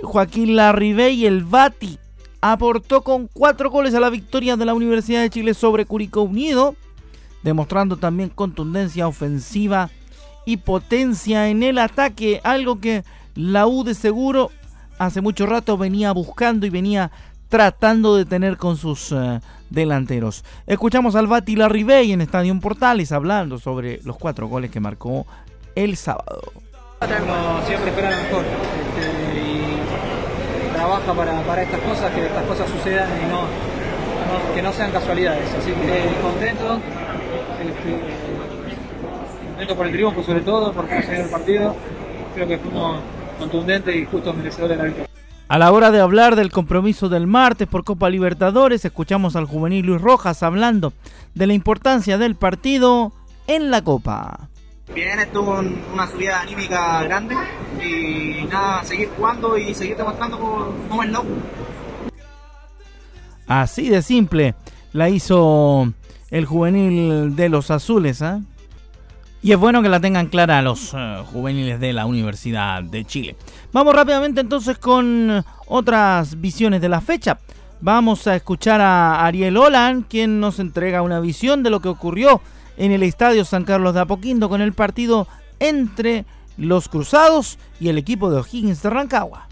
Joaquín 0.02 0.56
Larribey, 0.56 1.24
el 1.24 1.44
Bati. 1.44 2.00
Aportó 2.40 3.02
con 3.02 3.28
cuatro 3.32 3.70
goles 3.70 3.94
a 3.94 4.00
la 4.00 4.10
victoria 4.10 4.56
de 4.56 4.64
la 4.64 4.74
Universidad 4.74 5.20
de 5.20 5.30
Chile 5.30 5.54
sobre 5.54 5.84
Curicó 5.84 6.22
Unido, 6.22 6.74
demostrando 7.44 7.96
también 7.96 8.30
contundencia 8.30 9.06
ofensiva 9.06 9.88
y 10.44 10.56
potencia 10.56 11.48
en 11.48 11.62
el 11.62 11.78
ataque, 11.78 12.40
algo 12.42 12.80
que 12.80 13.04
la 13.36 13.68
U 13.68 13.84
de 13.84 13.94
seguro 13.94 14.50
hace 14.98 15.20
mucho 15.20 15.46
rato 15.46 15.78
venía 15.78 16.10
buscando 16.12 16.66
y 16.66 16.70
venía 16.70 17.10
tratando 17.48 18.16
de 18.16 18.24
tener 18.24 18.56
con 18.56 18.76
sus 18.76 19.12
eh, 19.12 19.40
delanteros. 19.70 20.44
Escuchamos 20.66 21.14
al 21.14 21.26
Bati 21.26 21.56
Larribey 21.56 22.12
en 22.12 22.20
Estadio 22.20 22.58
Portales 22.60 23.12
hablando 23.12 23.58
sobre 23.58 24.00
los 24.04 24.16
cuatro 24.16 24.48
goles 24.48 24.70
que 24.70 24.80
marcó 24.80 25.26
el 25.74 25.96
sábado. 25.96 26.40
Como 27.00 27.66
siempre 27.66 27.90
espera 27.90 28.10
mejor 28.10 28.44
este, 28.44 29.40
y 29.40 30.72
trabaja 30.74 31.14
para, 31.14 31.62
estas 31.62 31.80
cosas, 31.80 32.12
que 32.12 32.26
estas 32.26 32.44
cosas 32.44 32.68
sucedan 32.70 33.08
y 33.22 33.30
no, 33.30 33.42
que 34.54 34.62
no 34.62 34.72
sean 34.72 34.90
casualidades. 34.90 35.48
Así 35.54 35.70
que 35.70 36.22
contento, 36.22 36.80
este, 37.60 38.00
contento 39.48 39.76
por 39.76 39.86
el 39.86 39.92
triunfo 39.92 40.22
sobre 40.22 40.40
todo, 40.40 40.72
por 40.72 40.88
conseguir 40.88 41.20
el 41.20 41.30
partido. 41.30 41.76
Creo 42.34 42.48
que 42.48 42.58
fuimos 42.58 43.00
contundentes 43.38 43.94
y 43.94 44.04
justo 44.04 44.32
merecedores 44.32 44.76
de 44.76 44.82
la 44.82 44.84
victoria. 44.84 45.07
A 45.48 45.56
la 45.56 45.72
hora 45.72 45.90
de 45.90 46.00
hablar 46.00 46.36
del 46.36 46.52
compromiso 46.52 47.08
del 47.08 47.26
martes 47.26 47.66
por 47.66 47.82
Copa 47.82 48.10
Libertadores, 48.10 48.84
escuchamos 48.84 49.34
al 49.34 49.46
juvenil 49.46 49.86
Luis 49.86 50.02
Rojas 50.02 50.42
hablando 50.42 50.92
de 51.34 51.46
la 51.46 51.54
importancia 51.54 52.18
del 52.18 52.34
partido 52.34 53.12
en 53.46 53.70
la 53.70 53.82
Copa. 53.82 54.50
Bien, 54.94 55.18
estuvo 55.18 55.58
una 55.94 56.06
subida 56.06 56.42
anímica 56.42 57.02
grande 57.04 57.34
y 57.82 58.44
nada, 58.44 58.84
seguir 58.84 59.08
jugando 59.16 59.56
y 59.56 59.72
seguir 59.72 59.96
demostrando 59.96 60.38
cómo 60.38 61.02
es 61.02 61.10
loco. 61.10 61.28
Así 63.46 63.88
de 63.88 64.02
simple 64.02 64.54
la 64.92 65.08
hizo 65.08 65.90
el 66.30 66.44
juvenil 66.44 67.36
de 67.36 67.48
los 67.48 67.70
azules, 67.70 68.20
¿eh? 68.20 68.38
Y 69.40 69.52
es 69.52 69.58
bueno 69.58 69.82
que 69.82 69.88
la 69.88 70.00
tengan 70.00 70.26
clara 70.26 70.60
los 70.62 70.92
eh, 70.94 71.22
juveniles 71.32 71.78
de 71.78 71.92
la 71.92 72.06
Universidad 72.06 72.82
de 72.82 73.04
Chile. 73.04 73.36
Vamos 73.72 73.94
rápidamente 73.94 74.40
entonces 74.40 74.78
con 74.78 75.44
otras 75.66 76.40
visiones 76.40 76.80
de 76.80 76.88
la 76.88 77.00
fecha. 77.00 77.38
Vamos 77.80 78.26
a 78.26 78.34
escuchar 78.34 78.80
a 78.80 79.24
Ariel 79.24 79.56
Olan, 79.56 80.02
quien 80.02 80.40
nos 80.40 80.58
entrega 80.58 81.02
una 81.02 81.20
visión 81.20 81.62
de 81.62 81.70
lo 81.70 81.80
que 81.80 81.88
ocurrió 81.88 82.40
en 82.76 82.92
el 82.92 83.02
Estadio 83.02 83.44
San 83.44 83.64
Carlos 83.64 83.94
de 83.94 84.00
Apoquindo 84.00 84.48
con 84.48 84.60
el 84.60 84.72
partido 84.72 85.28
entre 85.60 86.24
los 86.56 86.88
Cruzados 86.88 87.58
y 87.80 87.88
el 87.88 87.98
equipo 87.98 88.30
de 88.30 88.38
O'Higgins 88.38 88.82
de 88.82 88.90
Rancagua. 88.90 89.48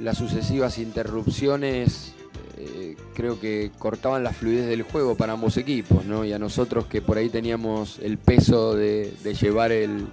Las 0.00 0.18
sucesivas 0.18 0.78
interrupciones 0.78 2.14
eh, 2.56 2.96
creo 3.14 3.40
que 3.40 3.70
cortaban 3.78 4.24
la 4.24 4.32
fluidez 4.32 4.66
del 4.66 4.82
juego 4.82 5.16
para 5.16 5.34
ambos 5.34 5.56
equipos, 5.56 6.04
¿no? 6.04 6.24
Y 6.24 6.32
a 6.32 6.38
nosotros 6.38 6.86
que 6.86 7.02
por 7.02 7.18
ahí 7.18 7.28
teníamos 7.28 7.98
el 8.00 8.16
peso 8.16 8.74
de, 8.74 9.12
llevar 9.40 9.72
el, 9.72 10.08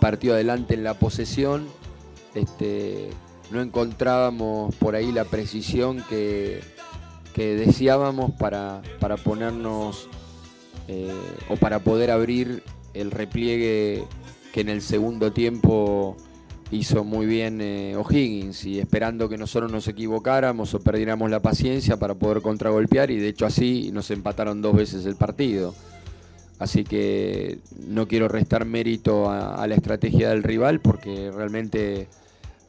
partido 0.00 0.34
adelante 0.34 0.74
en 0.74 0.82
la 0.82 0.94
posesión, 0.94 1.66
este, 2.34 3.10
no 3.50 3.60
encontrábamos 3.60 4.74
por 4.76 4.94
ahí 4.94 5.12
la 5.12 5.24
precisión 5.24 6.02
que, 6.08 6.62
deseábamos 7.36 8.32
para, 8.32 8.82
ponernos 9.24 10.08
eh, 10.88 11.12
o 11.48 11.56
para 11.56 11.80
poder 11.80 12.10
abrir 12.10 12.62
el 12.94 13.10
repliegue 13.10 14.04
que 14.52 14.60
en 14.60 14.68
el 14.68 14.82
segundo 14.82 15.32
tiempo 15.32 16.16
hizo 16.70 17.04
muy 17.04 17.26
bien 17.26 17.60
eh, 17.60 17.96
O'Higgins 17.96 18.64
y 18.64 18.78
esperando 18.78 19.28
que 19.28 19.36
nosotros 19.36 19.70
nos 19.70 19.88
equivocáramos 19.88 20.74
o 20.74 20.80
perdiéramos 20.80 21.30
la 21.30 21.42
paciencia 21.42 21.96
para 21.96 22.14
poder 22.14 22.40
contragolpear 22.40 23.10
y 23.10 23.18
de 23.18 23.28
hecho 23.28 23.46
así 23.46 23.90
nos 23.92 24.10
empataron 24.10 24.62
dos 24.62 24.76
veces 24.76 25.06
el 25.06 25.16
partido. 25.16 25.74
Así 26.58 26.84
que 26.84 27.58
no 27.88 28.06
quiero 28.06 28.28
restar 28.28 28.64
mérito 28.64 29.28
a, 29.28 29.66
la 29.66 29.74
estrategia 29.74 30.30
del 30.30 30.44
rival 30.44 30.80
porque 30.80 31.30
realmente 31.32 32.06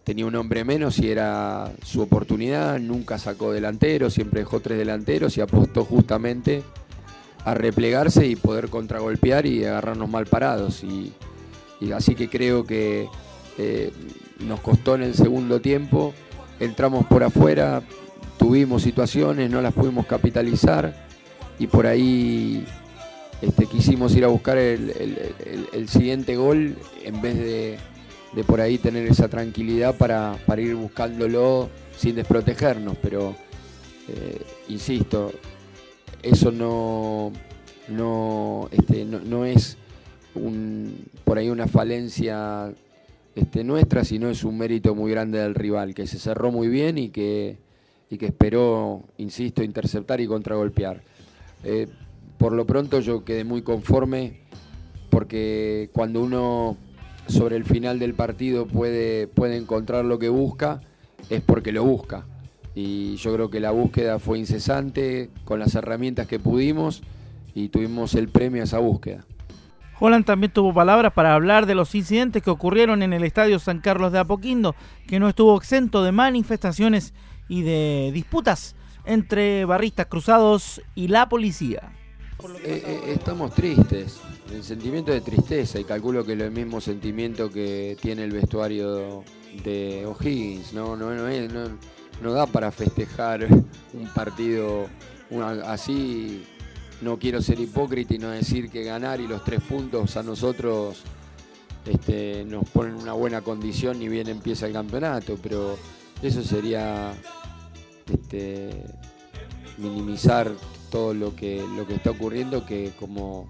tenía 0.06 0.26
un 0.26 0.36
hombre 0.36 0.64
menos 0.64 1.00
y 1.00 1.10
era 1.10 1.74
su 1.84 2.02
oportunidad, 2.02 2.80
nunca 2.80 3.18
sacó 3.18 3.52
delantero, 3.52 4.10
siempre 4.10 4.40
dejó 4.40 4.62
tres 4.62 4.78
delanteros 4.78 5.38
y 5.38 5.42
apostó 5.42 5.84
justamente 5.84 6.64
a 7.44 7.54
replegarse 7.54 8.26
y 8.26 8.38
poder 8.38 8.70
contragolpear 8.70 9.46
y 9.46 9.66
agarrarnos 9.66 10.10
mal 10.10 10.26
parados. 10.26 10.84
y 10.84 11.12
así 11.92 12.16
que 12.16 12.30
creo 12.30 12.66
que 12.66 13.10
eh, 13.58 13.92
nos 14.40 14.60
costó 14.60 14.96
en 14.96 15.04
el 15.04 15.16
segundo 15.16 15.62
tiempo, 15.62 16.14
entramos 16.60 17.06
por 17.06 17.24
afuera, 17.24 17.82
tuvimos 18.38 18.82
situaciones, 18.82 19.50
no 19.50 19.62
las 19.62 19.74
pudimos 19.74 20.06
capitalizar 20.06 21.08
y 21.58 21.68
por 21.68 21.88
ahí 21.88 22.66
este, 23.42 23.66
quisimos 23.66 24.14
ir 24.16 24.26
a 24.26 24.28
buscar 24.28 24.58
el, 24.58 25.88
siguiente 25.88 26.36
gol 26.36 26.76
en 27.04 27.22
vez 27.22 27.38
de, 27.38 27.78
por 28.44 28.60
ahí 28.60 28.78
tener 28.78 29.06
esa 29.08 29.28
tranquilidad 29.28 29.96
para, 29.96 30.38
ir 30.58 30.76
buscándolo 30.76 31.70
sin 31.98 32.16
desprotegernos, 32.16 32.98
pero 33.02 33.36
eh, 34.10 34.42
insisto, 34.68 35.32
eso 36.22 36.52
no, 36.52 37.32
no, 37.88 38.68
este, 38.72 39.06
no, 39.06 39.46
es 39.46 39.78
por 41.24 41.38
ahí 41.38 41.50
una 41.50 41.68
falencia 41.68 42.74
este, 43.36 43.64
nuestra, 43.64 44.04
sino 44.04 44.30
es 44.30 44.44
un 44.44 44.58
mérito 44.58 44.96
muy 44.96 45.12
grande 45.12 45.40
del 45.40 45.56
rival, 45.56 45.94
que 45.94 46.08
se 46.08 46.20
cerró 46.20 46.52
muy 46.52 46.68
bien 46.68 46.98
y 46.98 47.10
que, 47.10 47.58
y 48.10 48.18
que 48.18 48.26
esperó, 48.28 49.04
insisto, 49.18 49.64
interceptar 49.64 50.20
y 50.20 50.28
contragolpear. 50.28 51.02
Eh, 51.64 51.88
por 52.38 52.52
lo 52.52 52.66
pronto 52.66 53.00
yo 53.00 53.24
quedé 53.24 53.44
muy 53.44 53.62
conforme 53.62 54.40
porque 55.10 55.90
cuando 55.94 56.22
uno 56.22 56.78
sobre 57.28 57.56
el 57.56 57.66
final 57.66 58.00
del 58.00 58.14
partido 58.14 58.68
puede, 58.68 59.28
puede 59.28 59.58
encontrar 59.58 60.06
lo 60.06 60.20
que 60.20 60.30
busca, 60.30 60.80
es 61.30 61.42
porque 61.42 61.72
lo 61.72 61.84
busca. 61.84 62.26
y 62.78 63.16
yo 63.16 63.34
creo 63.34 63.50
que 63.50 63.62
la 63.62 63.72
búsqueda 63.72 64.20
fue 64.20 64.38
incesante 64.38 65.30
con 65.46 65.60
las 65.60 65.76
herramientas 65.76 66.28
que 66.28 66.40
pudimos 66.40 67.04
y 67.54 67.70
tuvimos 67.70 68.16
el 68.16 68.28
premio 68.28 68.62
a 68.62 68.66
esa 68.66 68.80
búsqueda. 68.80 69.26
Holland 69.98 70.26
también 70.26 70.52
tuvo 70.52 70.74
palabras 70.74 71.14
para 71.14 71.34
hablar 71.34 71.66
de 71.66 71.76
los 71.76 71.96
incidentes 71.96 72.44
que 72.44 72.50
ocurrieron 72.50 73.02
en 73.02 73.14
el 73.14 73.24
Estadio 73.24 73.60
San 73.60 73.80
Carlos 73.80 74.12
de 74.12 74.20
Apoquindo, 74.20 74.76
que 75.08 75.20
no 75.20 75.30
estuvo 75.30 75.56
exento 75.56 76.04
de 76.04 76.12
manifestaciones 76.12 77.14
y 77.48 77.62
de 77.62 78.12
disputas 78.14 78.76
entre 79.06 79.64
barristas 79.64 80.08
cruzados 80.08 80.82
y 80.96 81.08
la 81.08 81.30
policía. 81.30 81.94
Eh, 82.44 82.84
eh, 82.86 83.02
estamos 83.14 83.54
tristes, 83.56 84.20
el 84.52 84.62
sentimiento 84.64 85.12
de 85.12 85.22
tristeza 85.22 85.80
y 85.80 85.86
calculo 85.86 86.26
que 86.26 86.34
es 86.34 86.40
el 86.40 86.52
mismo 86.52 86.82
sentimiento 86.82 87.50
que 87.50 87.98
tiene 88.02 88.26
el 88.26 88.32
vestuario 88.32 89.24
de 89.64 90.06
O'Higgins, 90.06 90.74
no, 90.74 90.98
no, 90.98 91.12
no, 91.14 91.30
no, 92.22 92.32
da 92.34 92.46
para 92.46 92.72
festejar 92.72 93.48
un 93.48 94.08
partido 94.14 94.88
así 95.66 96.46
no 97.02 97.18
quiero 97.18 97.42
ser 97.42 97.60
hipócrita 97.60 98.14
y 98.14 98.20
no 98.20 98.30
decir 98.30 98.70
que 98.70 98.84
ganar 98.84 99.22
y 99.22 99.28
los 99.28 99.44
tres 99.44 99.62
puntos 99.62 100.18
a 100.18 100.24
nosotros 100.24 101.04
este, 101.86 102.44
nos 102.46 102.68
ponen 102.70 102.96
una 102.96 103.14
buena 103.14 103.42
condición 103.42 103.98
ni 103.98 104.10
bien 104.10 104.28
empieza 104.28 104.68
el 104.68 104.74
campeonato, 104.74 105.38
pero 105.42 105.78
eso 106.22 106.44
sería 106.44 107.14
este, 108.12 108.84
minimizar 109.78 110.52
todo 110.96 111.14
lo 111.14 111.36
que, 111.36 111.62
lo 111.76 111.86
que 111.86 111.96
está 111.96 112.12
ocurriendo, 112.12 112.66
que 112.66 112.94
como 112.98 113.50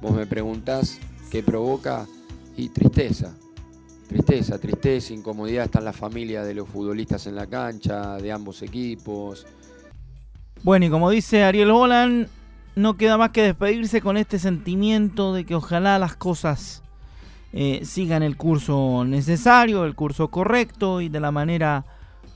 vos 0.00 0.12
me 0.12 0.24
preguntás, 0.24 0.98
¿qué 1.30 1.42
provoca? 1.42 2.06
Y 2.56 2.70
tristeza, 2.70 3.36
tristeza, 4.08 4.58
tristeza, 4.58 5.12
incomodidad 5.12 5.66
están 5.66 5.84
las 5.84 5.94
familias 5.94 6.46
de 6.46 6.54
los 6.54 6.66
futbolistas 6.66 7.26
en 7.26 7.34
la 7.34 7.46
cancha, 7.46 8.16
de 8.16 8.32
ambos 8.32 8.62
equipos. 8.62 9.46
Bueno, 10.62 10.86
y 10.86 10.88
como 10.88 11.10
dice 11.10 11.44
Ariel 11.44 11.72
Holland, 11.72 12.28
no 12.74 12.96
queda 12.96 13.18
más 13.18 13.32
que 13.32 13.42
despedirse 13.42 14.00
con 14.00 14.16
este 14.16 14.38
sentimiento 14.38 15.34
de 15.34 15.44
que 15.44 15.56
ojalá 15.56 15.98
las 15.98 16.16
cosas 16.16 16.82
eh, 17.52 17.82
sigan 17.84 18.22
el 18.22 18.38
curso 18.38 19.04
necesario, 19.04 19.84
el 19.84 19.94
curso 19.94 20.28
correcto 20.28 21.02
y 21.02 21.10
de 21.10 21.20
la 21.20 21.32
manera 21.32 21.84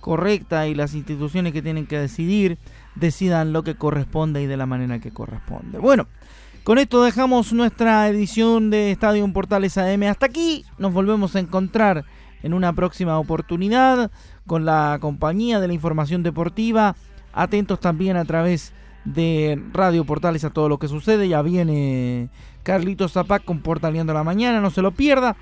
correcta 0.00 0.66
y 0.68 0.74
las 0.74 0.92
instituciones 0.92 1.54
que 1.54 1.62
tienen 1.62 1.86
que 1.86 1.98
decidir 1.98 2.58
decidan 2.94 3.52
lo 3.52 3.62
que 3.62 3.74
corresponde 3.74 4.42
y 4.42 4.46
de 4.46 4.56
la 4.56 4.66
manera 4.66 4.98
que 4.98 5.12
corresponde. 5.12 5.78
Bueno, 5.78 6.06
con 6.64 6.78
esto 6.78 7.02
dejamos 7.02 7.52
nuestra 7.52 8.08
edición 8.08 8.70
de 8.70 8.92
Estadio 8.92 9.30
Portales 9.32 9.78
AM 9.78 10.04
hasta 10.04 10.26
aquí. 10.26 10.64
Nos 10.78 10.92
volvemos 10.92 11.34
a 11.34 11.40
encontrar 11.40 12.04
en 12.42 12.54
una 12.54 12.72
próxima 12.72 13.18
oportunidad 13.18 14.10
con 14.46 14.64
la 14.64 14.98
compañía 15.00 15.60
de 15.60 15.68
la 15.68 15.74
información 15.74 16.22
deportiva. 16.22 16.94
Atentos 17.32 17.80
también 17.80 18.16
a 18.16 18.24
través 18.24 18.72
de 19.04 19.60
Radio 19.72 20.04
Portales 20.04 20.44
a 20.44 20.50
todo 20.50 20.68
lo 20.68 20.78
que 20.78 20.88
sucede. 20.88 21.28
Ya 21.28 21.42
viene 21.42 22.28
Carlitos 22.62 23.12
Zapac 23.12 23.44
con 23.44 23.60
Portaleando 23.60 24.14
la 24.14 24.24
Mañana, 24.24 24.60
no 24.60 24.70
se 24.70 24.82
lo 24.82 24.92
pierda. 24.92 25.36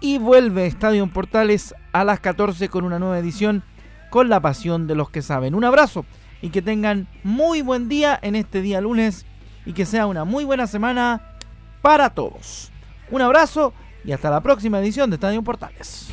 Y 0.00 0.18
vuelve 0.18 0.66
Estadio 0.66 1.06
Portales 1.08 1.74
a 1.92 2.04
las 2.04 2.20
14 2.20 2.68
con 2.68 2.84
una 2.84 2.98
nueva 2.98 3.18
edición 3.18 3.62
con 4.10 4.28
la 4.28 4.38
pasión 4.40 4.86
de 4.86 4.94
los 4.94 5.10
que 5.10 5.22
saben. 5.22 5.54
Un 5.54 5.64
abrazo 5.64 6.04
y 6.44 6.50
que 6.50 6.60
tengan 6.60 7.08
muy 7.22 7.62
buen 7.62 7.88
día 7.88 8.18
en 8.20 8.36
este 8.36 8.60
día 8.60 8.78
lunes 8.82 9.24
y 9.64 9.72
que 9.72 9.86
sea 9.86 10.06
una 10.06 10.26
muy 10.26 10.44
buena 10.44 10.66
semana 10.66 11.38
para 11.80 12.10
todos. 12.10 12.70
Un 13.10 13.22
abrazo 13.22 13.72
y 14.04 14.12
hasta 14.12 14.28
la 14.28 14.42
próxima 14.42 14.78
edición 14.78 15.08
de 15.08 15.16
Estadio 15.16 15.40
Portales. 15.40 16.10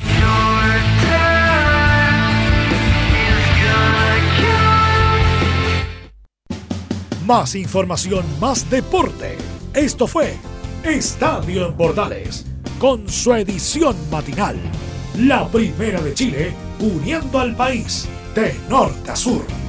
Más 7.26 7.54
información, 7.54 8.24
más 8.40 8.70
deporte. 8.70 9.36
Esto 9.74 10.06
fue 10.06 10.34
Estadio 10.82 11.66
en 11.68 11.76
Portales, 11.76 12.46
con 12.78 13.06
su 13.06 13.34
edición 13.34 13.94
matinal. 14.10 14.56
La 15.18 15.46
primera 15.48 16.00
de 16.00 16.14
Chile, 16.14 16.54
uniendo 16.80 17.38
al 17.38 17.54
país 17.54 18.08
de 18.34 18.58
norte 18.70 19.10
a 19.10 19.16
sur. 19.16 19.61